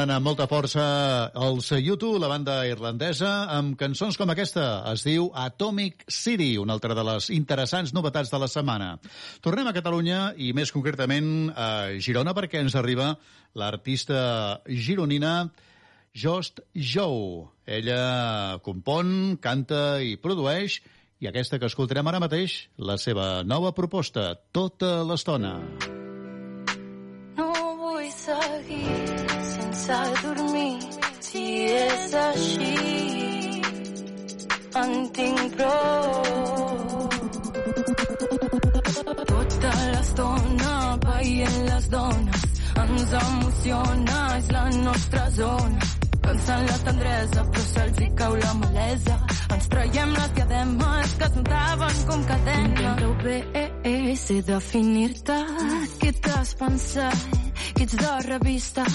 [0.00, 0.82] Tornen amb molta força
[1.36, 4.62] els YouTube, la banda irlandesa, amb cançons com aquesta.
[4.88, 8.94] Es diu Atomic City, una altra de les interessants novetats de la setmana.
[9.44, 11.68] Tornem a Catalunya i més concretament a
[12.00, 13.10] Girona perquè ens arriba
[13.52, 14.22] l'artista
[14.64, 15.50] gironina
[16.16, 17.50] Just Joe.
[17.68, 20.80] Ella compon, canta i produeix
[21.20, 25.58] i aquesta que escoltarem ara mateix, la seva nova proposta, tota l'estona.
[27.36, 27.52] No
[27.84, 29.19] vull seguir
[29.80, 30.78] sense dormir
[31.20, 33.62] si és així.
[34.80, 37.08] En tinc prou.
[39.30, 40.74] Tota l'estona
[41.06, 42.44] veient les dones
[42.82, 45.88] ens emociona, és la nostra zona.
[46.20, 49.16] Pensant la tendresa, però se'ls hi cau la malesa.
[49.56, 52.94] Ens traiem les diademes que es notaven com cadena.
[53.00, 55.40] Prou bé, eh, eh, sé definir-te.
[56.04, 57.26] Què t'has pensat?
[57.74, 58.86] Que ets de revista?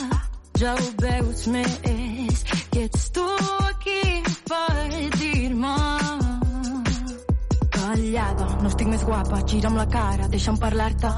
[0.57, 4.23] جاوبه وتمقس كنت ستوكي
[5.19, 6.24] dir-me
[7.95, 11.11] callada, no estic més guapa, gira'm la cara, deixa'm parlar-te.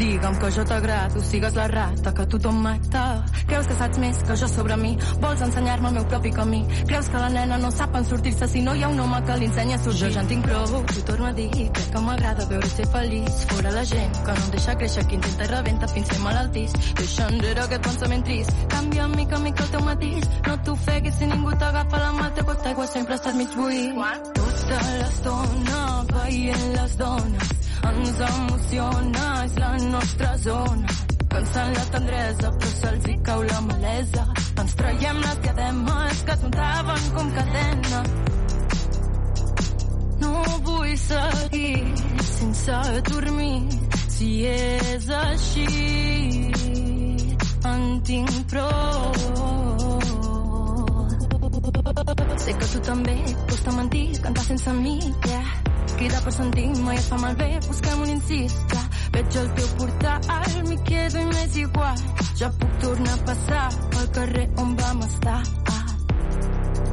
[0.00, 3.04] Digue'm que jo t'agrado, sigues la rata que tothom mata.
[3.46, 4.92] Creus que saps més que jo sobre mi?
[5.20, 6.62] Vols ensenyar-me el meu propi camí?
[6.88, 9.36] Creus que la nena no sap en sortir-se si no hi ha un home que
[9.38, 10.00] li ensenya a sortir?
[10.02, 13.44] Jo ja en tinc prou, t'ho torno a dir, crec que m'agrada veure ser feliç.
[13.52, 16.72] Fora la gent que no em deixa créixer, que intenta i rebenta fins ser malaltís.
[17.02, 20.30] Deixa enrere aquest pensament trist, canvia mica a mica el teu matís.
[20.48, 24.32] No t'ofeguis si ningú t'agafa la mà, el teu d'aigua sempre estàs mig buit.
[24.38, 25.82] Tota l'estona
[26.22, 30.98] veient les dones ens emociona, és la nostra zona.
[31.32, 34.26] Pensant la tendresa, però se'ls hi cau la malesa.
[34.62, 38.02] Ens traiem les diademes que es notaven com cadena.
[40.22, 41.94] No vull seguir
[42.28, 42.78] sense
[43.08, 43.56] dormir,
[44.16, 45.66] si és així,
[47.72, 49.10] en tinc prou.
[52.42, 53.18] Sé que tu també
[53.50, 54.96] costa mentir, cantar sense mi,
[55.28, 55.61] yeah.
[55.96, 58.82] Cridar per sentir mai et fa malbé, busquem un incís, ja.
[59.12, 62.04] Veig el teu portal, m'hi quedo i m'és igual.
[62.40, 65.42] Ja puc tornar a passar pel carrer on vam estar.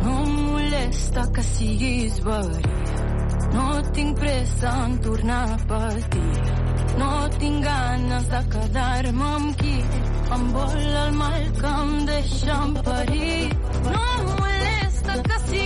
[0.04, 2.76] No em molesta que siguis verí.
[3.54, 6.44] No tinc pressa en tornar a patir.
[7.00, 9.78] No tinc ganes de quedar-me amb qui
[10.36, 13.58] em vol el mal que em deixa en perill.
[13.88, 15.59] No em molesta que siguis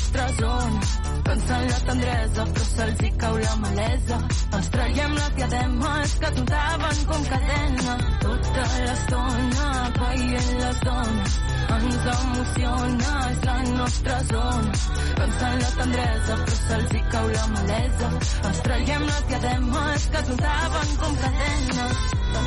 [0.00, 0.80] nostra zona.
[1.24, 4.16] Pensant la tendresa, però se'ls hi cau la malesa.
[4.56, 7.92] Ens traiem les diademes que es notaven com cadena.
[8.24, 9.68] Tota l'estona
[10.00, 11.32] veient les dones
[11.70, 14.72] ens emociona, és la nostra zona.
[15.20, 18.08] Pensant la tendresa, però se'ls hi cau la malesa.
[18.50, 21.86] Ens traiem les diademes que es notaven com cadena.
[22.30, 22.40] Na,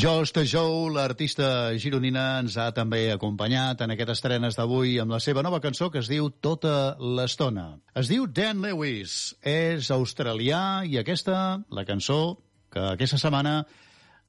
[0.00, 5.42] Just Joe, l'artista gironina, ens ha també acompanyat en aquestes estrenes d'avui amb la seva
[5.44, 7.66] nova cançó que es diu Tota l'estona.
[7.92, 12.38] Es diu Dan Lewis, és australià i aquesta, la cançó
[12.72, 13.58] que aquesta setmana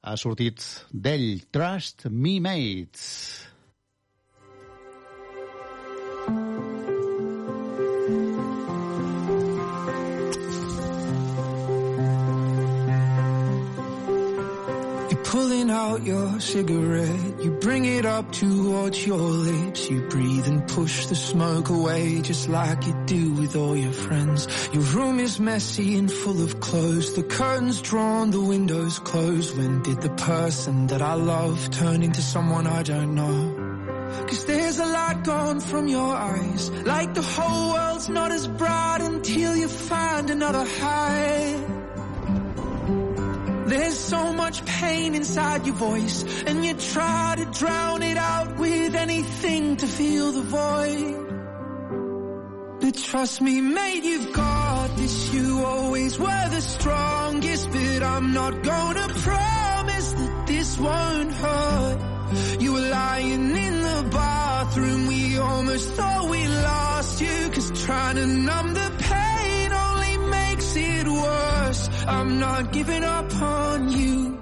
[0.02, 0.60] ha sortit
[0.92, 3.08] d'ell, Trust Me Mate.
[15.32, 17.42] Pulling out your cigarette.
[17.42, 19.16] You bring it up towards your
[19.50, 19.88] lips.
[19.88, 24.46] You breathe and push the smoke away just like you do with all your friends.
[24.74, 27.14] Your room is messy and full of clothes.
[27.14, 29.56] The curtains drawn, the windows closed.
[29.56, 33.38] When did the person that I love turn into someone I don't know?
[34.28, 36.70] Cause there's a light gone from your eyes.
[36.94, 41.81] Like the whole world's not as bright until you find another high.
[43.72, 48.94] There's so much pain inside your voice, and you try to drown it out with
[48.94, 51.16] anything to fill the void.
[52.82, 55.32] But trust me, mate, you've got this.
[55.32, 61.98] You always were the strongest, but I'm not gonna promise that this won't hurt.
[62.60, 68.26] You were lying in the bathroom, we almost thought we lost you, cause trying to
[68.26, 69.31] numb the pain
[70.74, 71.88] makes it worse.
[72.06, 74.38] I'm not giving up on you.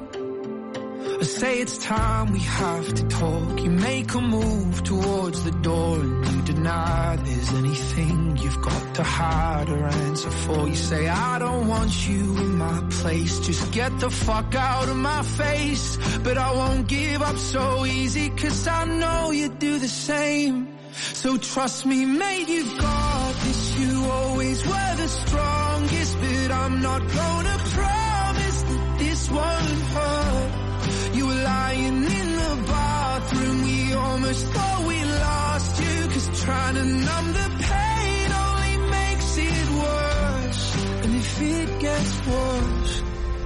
[1.20, 3.62] I say it's time we have to talk.
[3.62, 9.02] You make a move towards the door and you deny there's anything you've got to
[9.02, 10.68] hide or answer for.
[10.68, 13.38] You say, I don't want you in my place.
[13.40, 15.98] Just get the fuck out of my face.
[16.22, 20.79] But I won't give up so easy cause I know you do the same.
[20.92, 23.78] So trust me, mate, you've got this.
[23.78, 31.14] You always were the strongest, but I'm not gonna promise that this won't hurt.
[31.14, 36.84] You were lying in the bathroom, we almost thought we lost you, cause trying to
[36.84, 40.76] numb the pain only makes it worse.
[41.04, 43.02] And if it gets worse,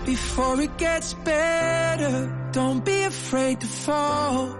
[0.06, 4.58] before it gets better, don't be afraid to fall,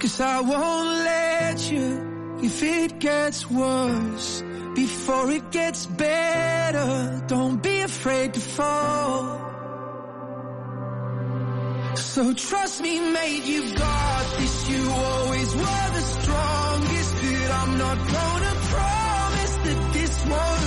[0.00, 4.42] cause I won't let you if it gets worse.
[4.74, 9.48] Before it gets better, don't be afraid to fall.
[11.96, 14.68] So trust me, mate, you've got this.
[14.70, 20.57] You always were the strongest, but I'm not gonna promise that this won't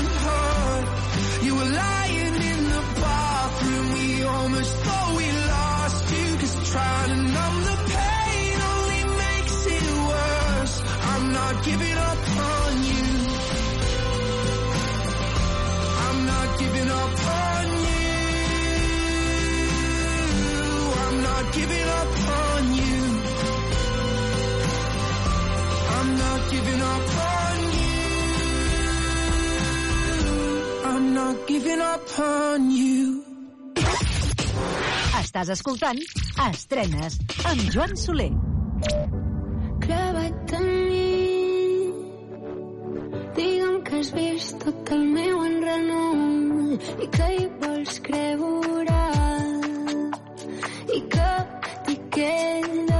[11.69, 13.05] up on you.
[16.05, 18.09] I'm not giving up on you.
[21.03, 23.03] I'm not giving up on you.
[25.97, 28.01] I'm not giving up on you.
[30.85, 33.23] I'm not giving up on you.
[35.21, 35.99] Estàs escoltant
[36.49, 39.20] Estrenes amb Joan Soler.
[44.01, 46.71] Has vist tot el meu enrenou
[47.05, 49.01] i que hi vols creure.
[50.97, 51.27] I que
[51.85, 52.90] t'hi quedes,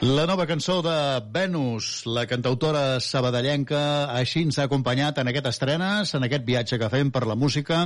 [0.00, 6.14] La nova cançó de Venus, la cantautora sabadellenca, així ens ha acompanyat en aquest estrenes,
[6.16, 7.82] en aquest viatge que fem per la música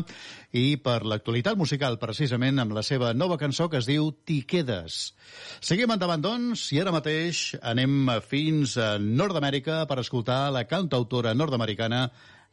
[0.55, 5.01] i per l'actualitat musical, precisament amb la seva nova cançó que es diu T'hi quedes.
[5.59, 12.05] Seguim endavant, doncs, i ara mateix anem fins a Nord-Amèrica per escoltar la cantautora nord-americana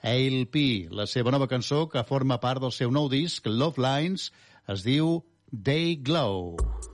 [0.01, 0.87] Ail P.
[0.89, 4.31] La seva nova cançó, que forma part del seu nou disc, Love Lines,
[4.65, 5.19] es diu
[5.53, 6.57] Day Glow.
[6.57, 6.90] I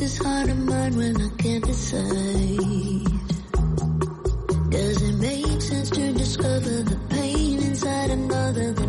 [0.00, 2.06] this heart of mine when I can't decide.
[4.70, 8.79] Does it make sense to discover the pain inside another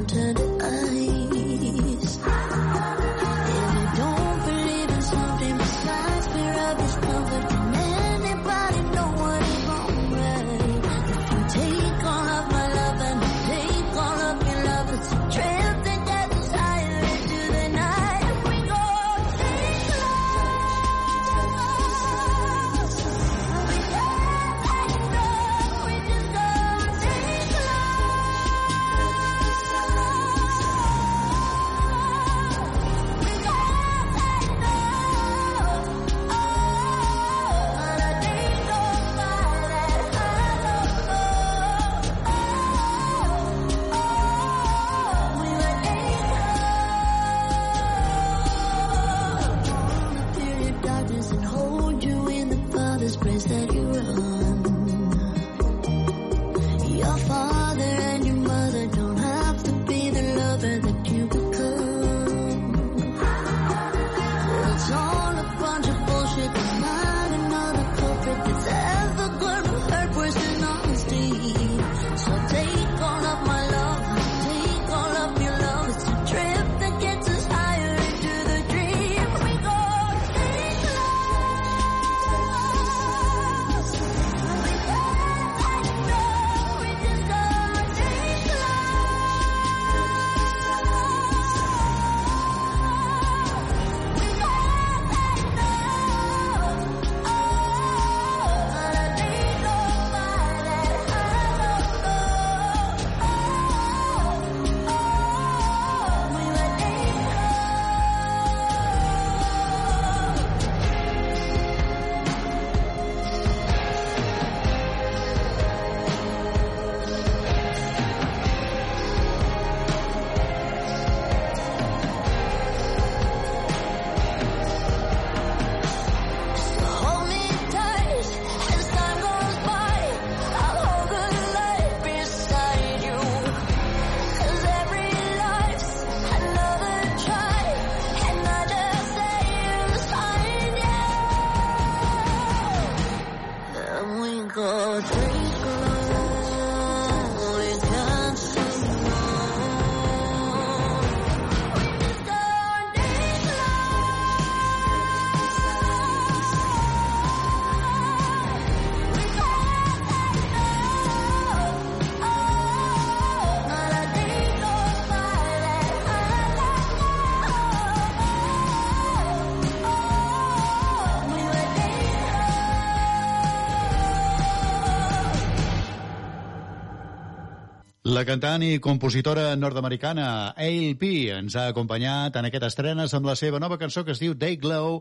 [178.22, 183.34] La cantant i compositora nord-americana Ail P ens ha acompanyat en aquest estrenes amb la
[183.40, 185.00] seva nova cançó que es diu Day Glow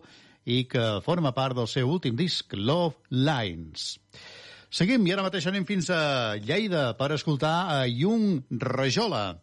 [0.49, 3.99] i que forma part del seu últim disc Love Lines.
[4.73, 6.01] Seguim i ara mateix anem fins a
[6.41, 9.37] Lleida per escoltar a Jung Rajola.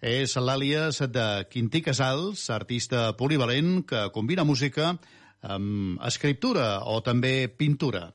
[0.00, 4.94] És l'àlies de Quintí Casals, artista polivalent que combina música
[5.44, 8.06] amb escriptura o també pintura.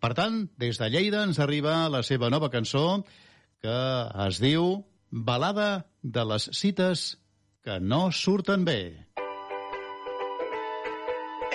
[0.00, 3.04] Per tant, des de Lleida ens arriba la seva nova cançó
[3.64, 3.80] que
[4.26, 7.04] es diu Balada de les cites
[7.64, 8.80] que no surten bé.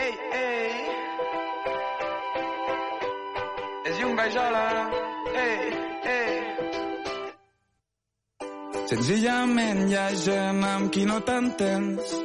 [0.06, 0.80] Ei, ei.
[3.92, 4.66] És un Rajola.
[5.44, 5.70] Ei,
[6.16, 6.34] ei.
[8.90, 12.18] Senzillament hi ha gent amb qui no t'entens.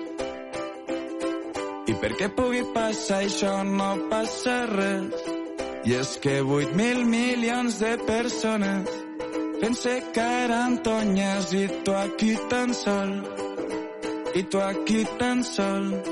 [1.93, 5.32] I perquè pugui passar això no passa res.
[5.85, 9.04] I és que 8 mil milions de persones
[9.65, 13.12] Pensé que eren tonyes i tu aquí tan sol.
[14.35, 16.03] y tu aquí tan sol.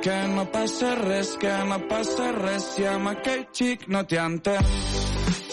[0.00, 5.11] Que no passa res, que no passa res si amb aquell xic no t'hi entens.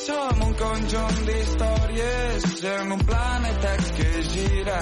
[0.10, 4.80] Som un conjunt d'històries en un planeta que gira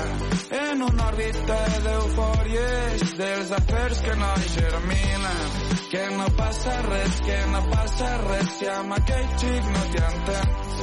[0.59, 5.51] en una òrbita d'eufòries dels afers que no germinen.
[5.91, 10.81] Que no passa res, que no passa res si amb aquell xic no t'hi entens.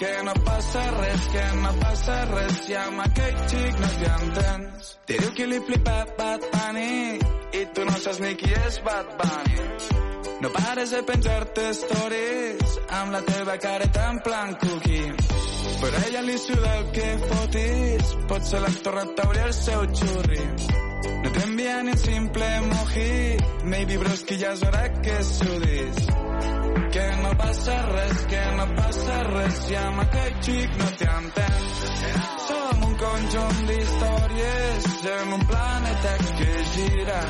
[0.00, 4.96] Que no passa res, que no passa res si amb aquell xic no t'hi entens.
[5.08, 7.16] Te diu que li flipa Bad Bunny
[7.62, 10.05] i tu no saps ni qui és Bad Bunny.
[10.38, 15.12] No pares de penjar-te stories amb la teva careta en plan cookie.
[15.80, 20.44] Però ella li suda el que fotis, potser l'has tornat a obrir el seu xurri.
[21.24, 23.08] No t'envia ni un simple emoji,
[23.64, 26.04] maybe bros que ja és hora que sudis.
[26.92, 31.86] Que no passa res, que no passa res, si amb aquell xic no t'hi entens.
[32.46, 37.20] Som conjunt d'històries en un planeta que gira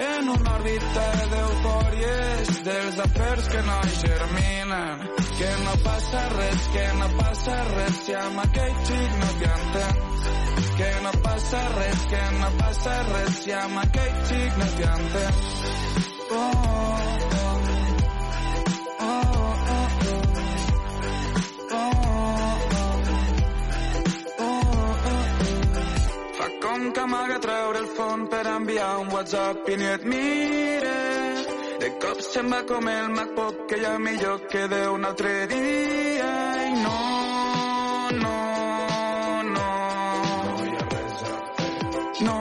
[0.00, 5.04] en una òrbita d'eufòries dels afers que no germinen.
[5.40, 10.26] Que no passa res, que no passa res, si amb aquell xic no t'hi entens.
[10.80, 15.54] Que no passa res, que no passa res, si amb aquell xic no t'hi entens.
[16.30, 17.59] Oh, oh, oh,
[26.80, 30.94] com que amaga treure el fons per enviar un WhatsApp i ni et mire.
[31.80, 36.30] De cop se'n va com el MacBook que ja millor que d'un altre dia.
[36.64, 36.96] I no,
[38.22, 38.36] no,
[39.56, 39.68] no.
[42.28, 42.38] No,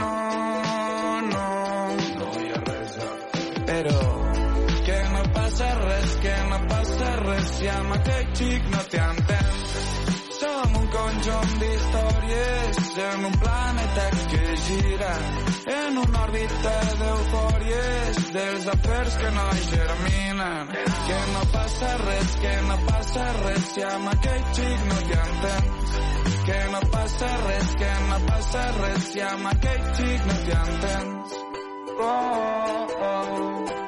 [0.00, 0.12] no,
[1.32, 1.46] no.
[3.70, 3.98] Però
[4.86, 7.95] que no passa res, que no passa res si amb
[12.98, 15.12] en un planeta que gira
[15.66, 20.70] en una òrbita d'eufòries dels afers que no germinen.
[21.06, 25.96] Que no passa res, que no passa res si amb aquell xic no t'hi entens.
[26.46, 31.40] Que no passa res, que no passa res si amb aquell xic no t'hi entens.
[31.98, 33.36] Oh, oh.
[33.78, 33.85] Oh,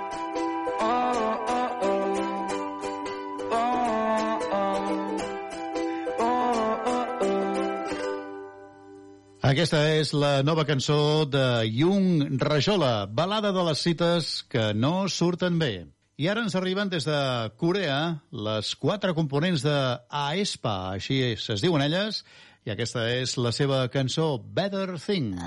[9.49, 15.57] Aquesta és la nova cançó de Jung Rajola, balada de les cites que no surten
[15.57, 15.87] bé.
[16.21, 17.17] I ara ens arriben des de
[17.57, 19.79] Corea les quatre components de
[20.21, 22.21] aespa, així es, es diuen elles,
[22.69, 25.41] i aquesta és la seva cançó Better Things.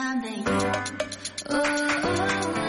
[0.00, 0.72] Time than you.
[1.50, 2.59] Oh, oh, got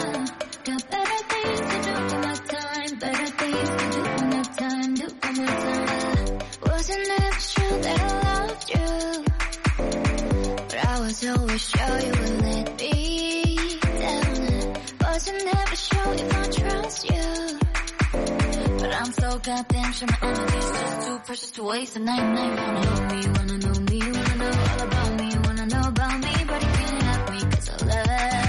[22.56, 26.34] wanna know me, wanna know me, wanna know all about me, wanna know about me,
[26.46, 28.41] but you can't have me 'cause I love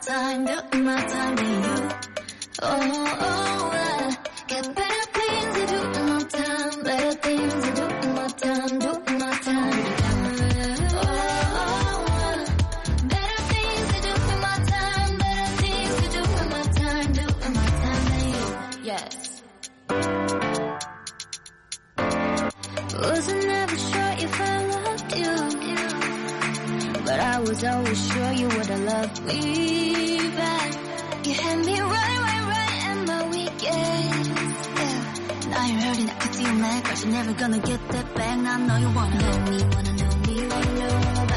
[0.00, 1.88] time, do my time than you.
[2.62, 4.18] Oh, oh, ah.
[4.50, 8.28] I got better things to do in my time, better things to do in my
[8.28, 9.84] time, do my time.
[10.94, 11.04] Oh,
[11.60, 12.44] oh,
[13.08, 17.24] better things to do in my time, better things to do in my time, do
[17.54, 18.46] my time than you.
[18.84, 19.42] Yes.
[23.02, 25.34] Wasn't ever sure if I loved you,
[27.18, 30.70] but I was always sure you would have loved me back.
[31.26, 34.26] You had me right, right, right at my weekend.
[34.78, 35.50] Yeah.
[35.50, 38.38] Now you're hurting, I can see you mad, cause you're never gonna get that back.
[38.38, 41.27] Now I know you wanna know me, wanna know me, wanna know me,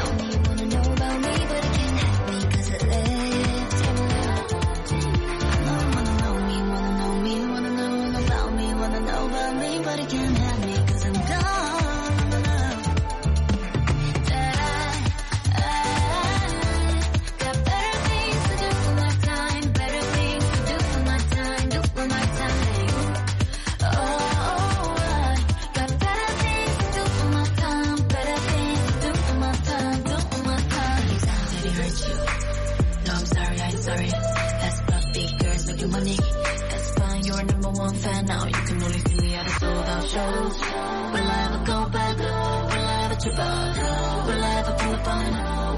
[43.22, 44.26] to follow.
[44.26, 45.32] Will I ever pull up on?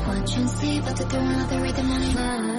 [0.07, 2.54] Watch and see, but to throw another rhythm on it.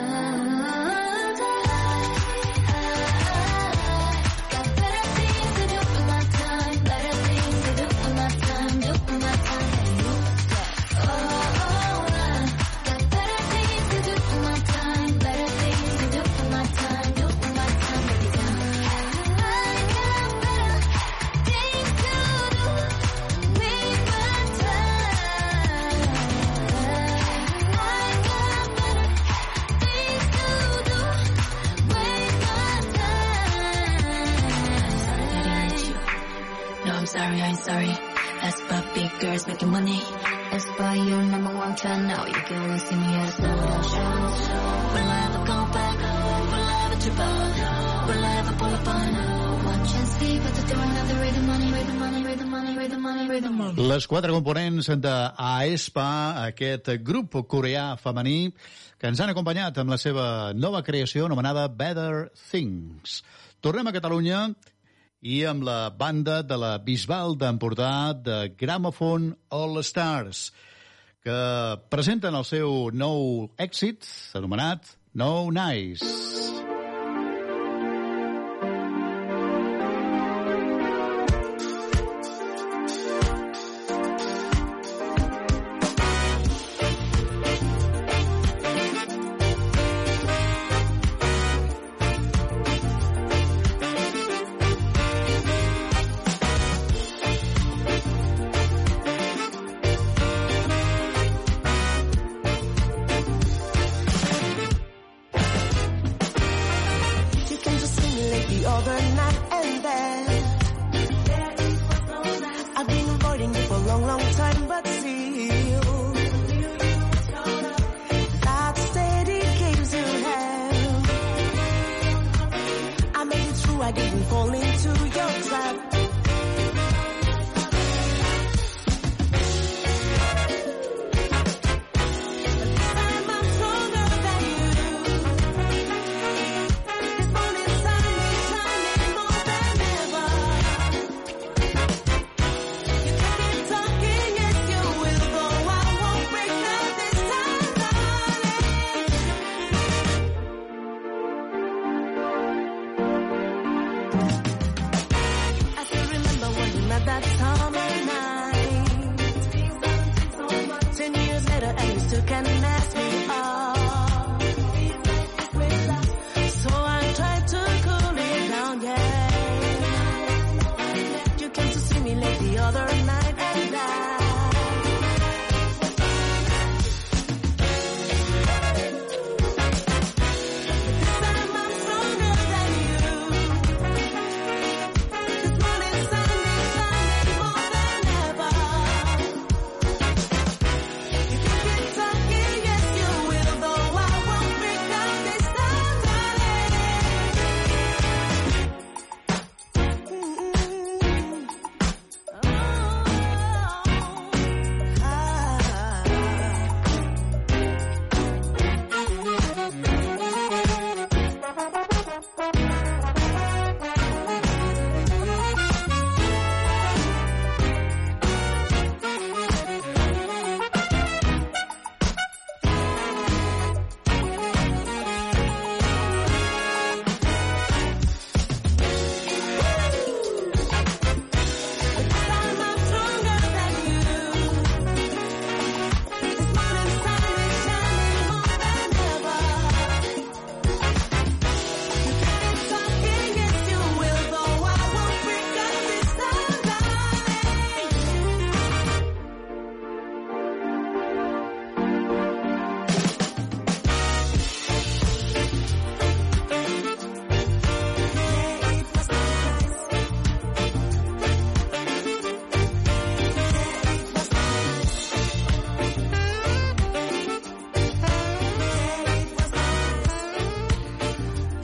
[39.35, 40.01] cars, making money.
[40.51, 42.25] That's why you're number one fan now.
[42.25, 43.51] You can only see me as the
[44.93, 45.97] Will I ever go back?
[46.51, 48.07] Will I ever trip up?
[48.07, 49.07] Will I ever pull up on?
[49.65, 53.87] One see, but to another, the money, the money, the money, the money, the money.
[53.87, 56.09] Les quatre components de AESPA,
[56.51, 58.53] aquest grup coreà femení,
[58.99, 63.23] que ens han acompanyat amb la seva nova creació anomenada Better Things.
[63.61, 64.47] Tornem a Catalunya
[65.25, 70.51] i amb la banda de la Bisbal d'Empordà de Gramophone All Stars,
[71.25, 71.39] que
[71.89, 74.05] presenten el seu nou èxit
[74.37, 76.44] anomenat No Nice.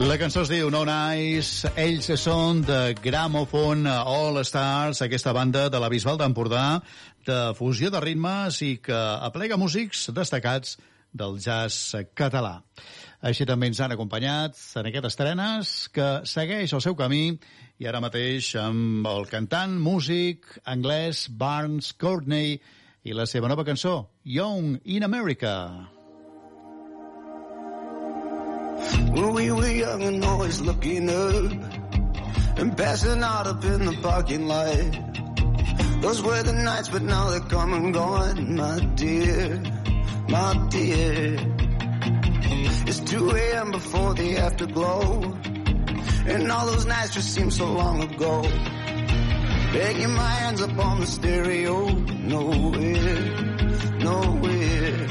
[0.01, 5.67] La cançó es diu No Nice, ells són de Gramophone eh, All Stars, aquesta banda
[5.69, 6.81] de la Bisbal d'Empordà,
[7.27, 10.79] de fusió de ritmes i que aplega músics destacats
[11.13, 12.55] del jazz català.
[13.21, 17.37] Així també ens han acompanyat en aquestes trenes que segueix el seu camí
[17.77, 22.57] i ara mateix amb el cantant, músic, anglès Barnes Courtney
[23.05, 26.00] i la seva nova cançó, Young in America.
[29.13, 31.51] When we were young and always looking up
[32.57, 36.01] and passing out up in the parking lot.
[36.01, 39.61] Those were the nights, but now they're come and gone, my dear,
[40.27, 41.37] my dear.
[42.87, 43.71] It's 2 a.m.
[43.71, 45.21] before the afterglow,
[46.25, 48.41] and all those nights just seem so long ago.
[49.73, 53.21] Begging my hands up on the stereo, nowhere,
[53.99, 55.07] nowhere.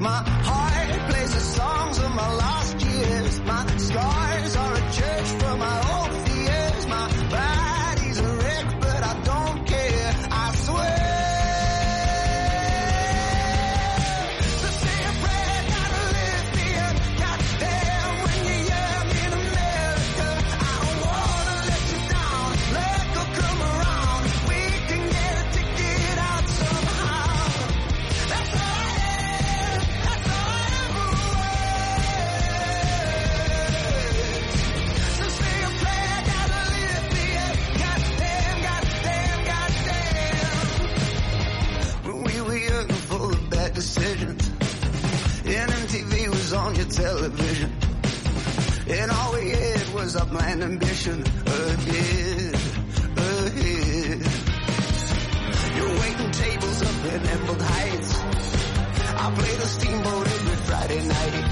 [0.00, 2.61] My heart plays the songs of my years.
[3.44, 4.31] My scars
[43.82, 44.48] decisions,
[45.44, 47.72] and MTV was on your television,
[48.86, 52.54] and all we had was our planned ambition ahead,
[53.26, 54.22] ahead.
[55.76, 58.12] You're waiting tables up in Emerald Heights.
[59.24, 61.44] I played the steamboat every Friday night.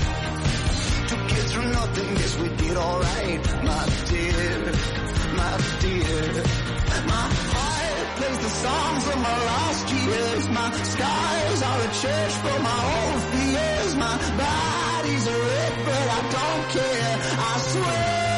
[1.08, 4.72] Two kids from nothing, guess we did alright, my dear,
[5.34, 6.44] my dear.
[7.08, 7.89] My heart
[8.20, 10.48] plays the songs of my lost years.
[10.48, 13.92] My scars are a church for my old fears.
[13.96, 17.16] My body's a wreck, but I don't care.
[17.48, 18.29] I swear.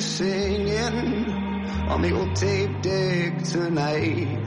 [0.00, 1.30] Singing
[1.88, 4.38] on the old tape deck tonight.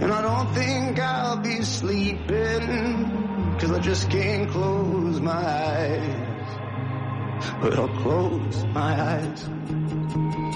[0.00, 6.28] And I don't think I'll be sleeping, cause I just can't close my eyes.
[7.60, 10.47] But I'll close my eyes.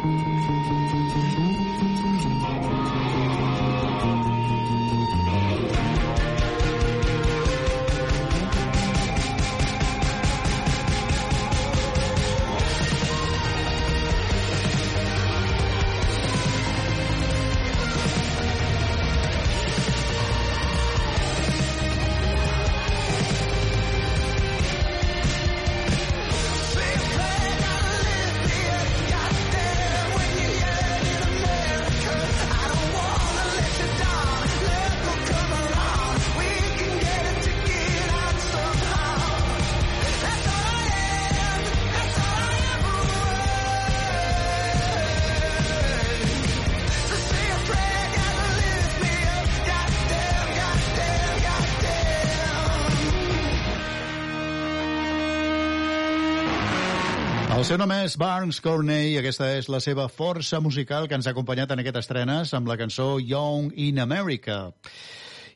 [57.62, 61.28] El seu nom és Barnes Corney i aquesta és la seva força musical que ens
[61.28, 64.72] ha acompanyat en aquestes estrenes amb la cançó Young in America.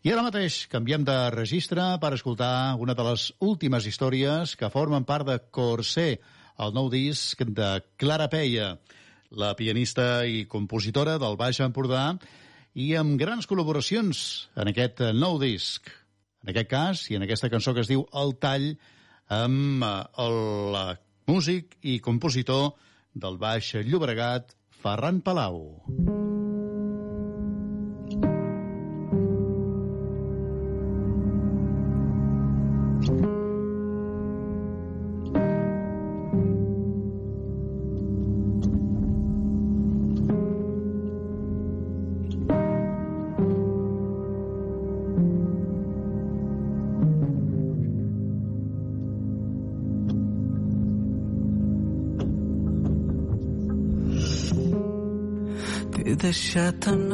[0.06, 5.02] I ara mateix canviem de registre per escoltar una de les últimes històries que formen
[5.08, 6.20] part de Corsé,
[6.62, 8.76] el nou disc de Clara Peia,
[9.34, 12.04] la pianista i compositora del Baix Empordà,
[12.78, 14.20] i amb grans col·laboracions
[14.54, 15.90] en aquest nou disc.
[16.46, 18.76] En aquest cas, i en aquesta cançó que es diu El Tall,
[19.26, 19.92] amb eh,
[20.22, 22.70] el músic i compositor
[23.14, 25.60] del Baix Llobregat, Ferran Palau.
[25.86, 26.25] T'he deixat
[56.44, 57.10] ശതന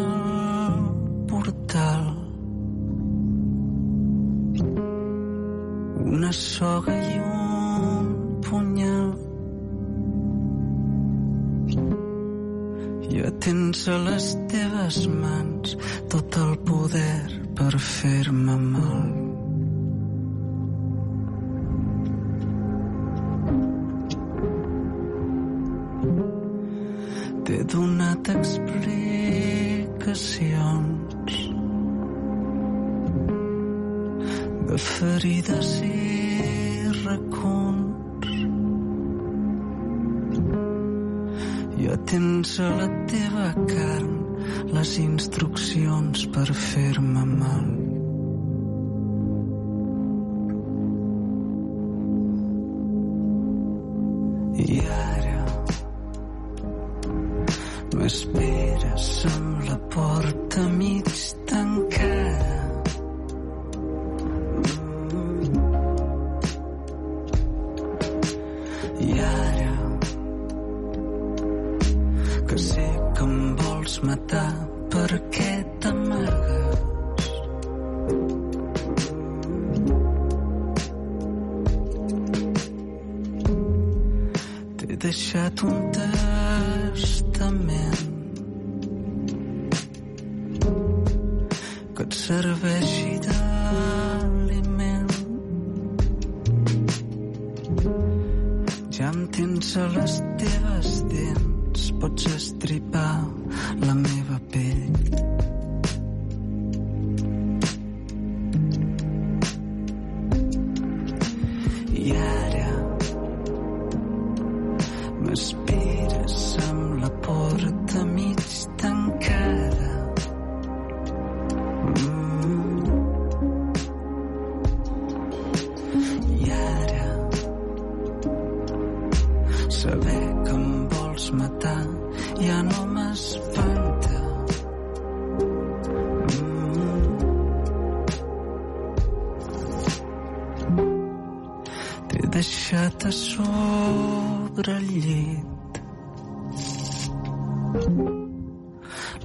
[142.33, 145.53] deixat a sobre el llit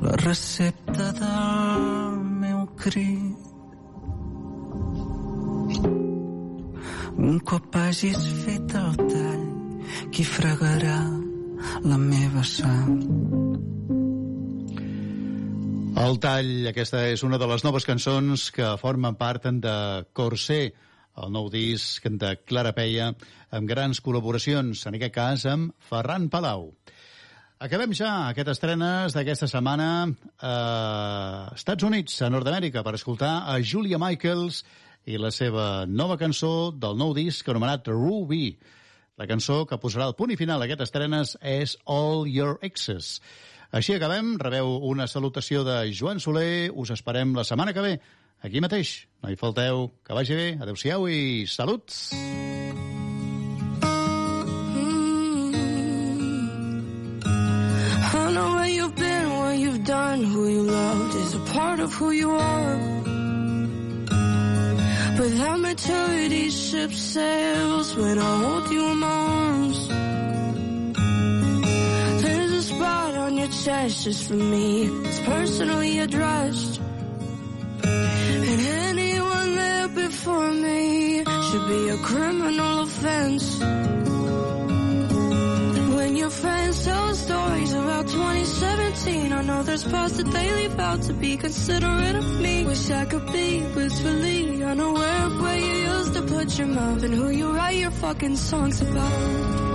[0.01, 3.45] la recepta del meu crit.
[7.17, 9.47] Un cop hagis fet el tall,
[10.13, 10.99] qui fregarà
[11.83, 12.99] la meva sang?
[15.97, 19.77] El tall, aquesta és una de les noves cançons que formen part de
[20.13, 20.61] Corsé,
[21.17, 23.11] el nou disc de Clara Peia,
[23.51, 26.69] amb grans col·laboracions, en aquest cas amb Ferran Palau.
[27.57, 29.87] Acabem ja aquest estrenes d'aquesta setmana
[30.45, 30.51] a
[31.55, 34.61] Estats Units, a Nord-Amèrica, per escoltar a Julia Michaels
[35.09, 38.51] i la seva nova cançó del nou disc anomenat Ruby.
[39.17, 43.15] La cançó que posarà el punt i final a aquest estrenes és All Your Exes.
[43.73, 47.95] Així acabem, rebeu una salutació de Joan Soler, us esperem la setmana que ve,
[48.43, 49.07] aquí mateix.
[49.23, 51.93] No hi falteu, que vagi bé, adeu-siau i salut!
[58.13, 61.93] I know where you've been, what you've done, who you loved is a part of
[61.93, 62.77] who you are.
[65.17, 69.87] But that maturity ship sails when I hold you in my arms.
[72.21, 76.81] There's a spot on your chest just for me, it's personally addressed.
[80.27, 83.59] Before me should be a criminal offense.
[85.95, 91.01] When your friends tell stories about 2017, I know there's parts that they leave out
[91.03, 92.65] to be considerate of me.
[92.65, 97.13] Wish I could be blissfully unaware of where you used to put your mouth and
[97.13, 99.66] who you write your fucking songs about.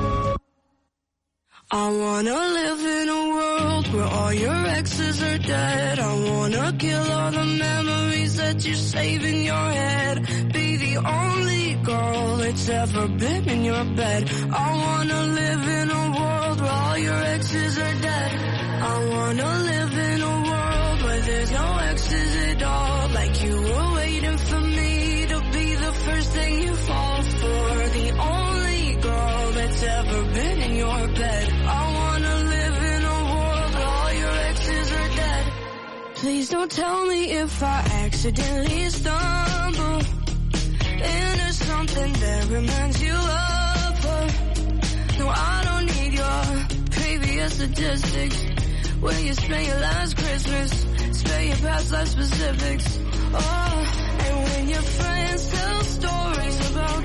[1.74, 5.99] I wanna live in a world where all your exes are dead.
[5.99, 10.16] I wanna kill all the memories that you save in your head.
[10.53, 14.31] Be the only girl that's ever been in your bed.
[14.53, 18.31] I wanna live in a world where all your exes are dead.
[18.93, 23.09] I wanna live in a world where there's no exes at all.
[23.19, 27.89] Like you were waiting for me to be the first thing you fall for.
[27.99, 31.41] The only girl that's ever been in your bed.
[36.23, 39.99] Please don't tell me if I accidentally stumble
[41.03, 45.19] into something that reminds you of her.
[45.19, 48.36] No, I don't need your previous statistics.
[49.01, 50.86] Where you spent your last Christmas,
[51.19, 52.99] spare your past life specifics.
[53.35, 57.03] Oh, and when your friends tell stories about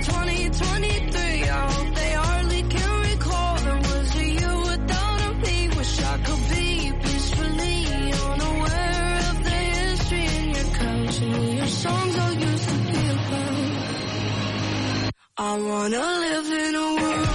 [15.39, 17.26] I wanna live in a world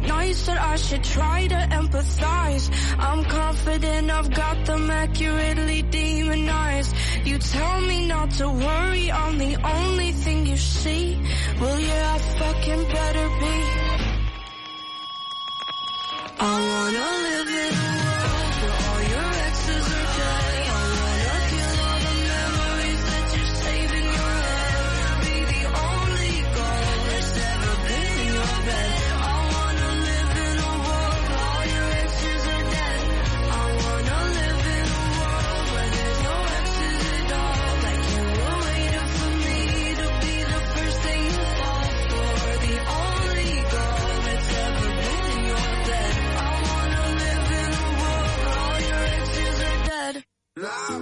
[0.00, 0.06] make
[0.46, 2.70] that I should try to empathize.
[2.98, 6.94] I'm confident I've got them accurately demonized.
[7.24, 11.20] You tell me not to worry, I'm the only thing you see.
[11.60, 13.56] Well, yeah, I fucking better be.
[16.40, 18.41] I wanna live in a world.
[50.62, 51.01] La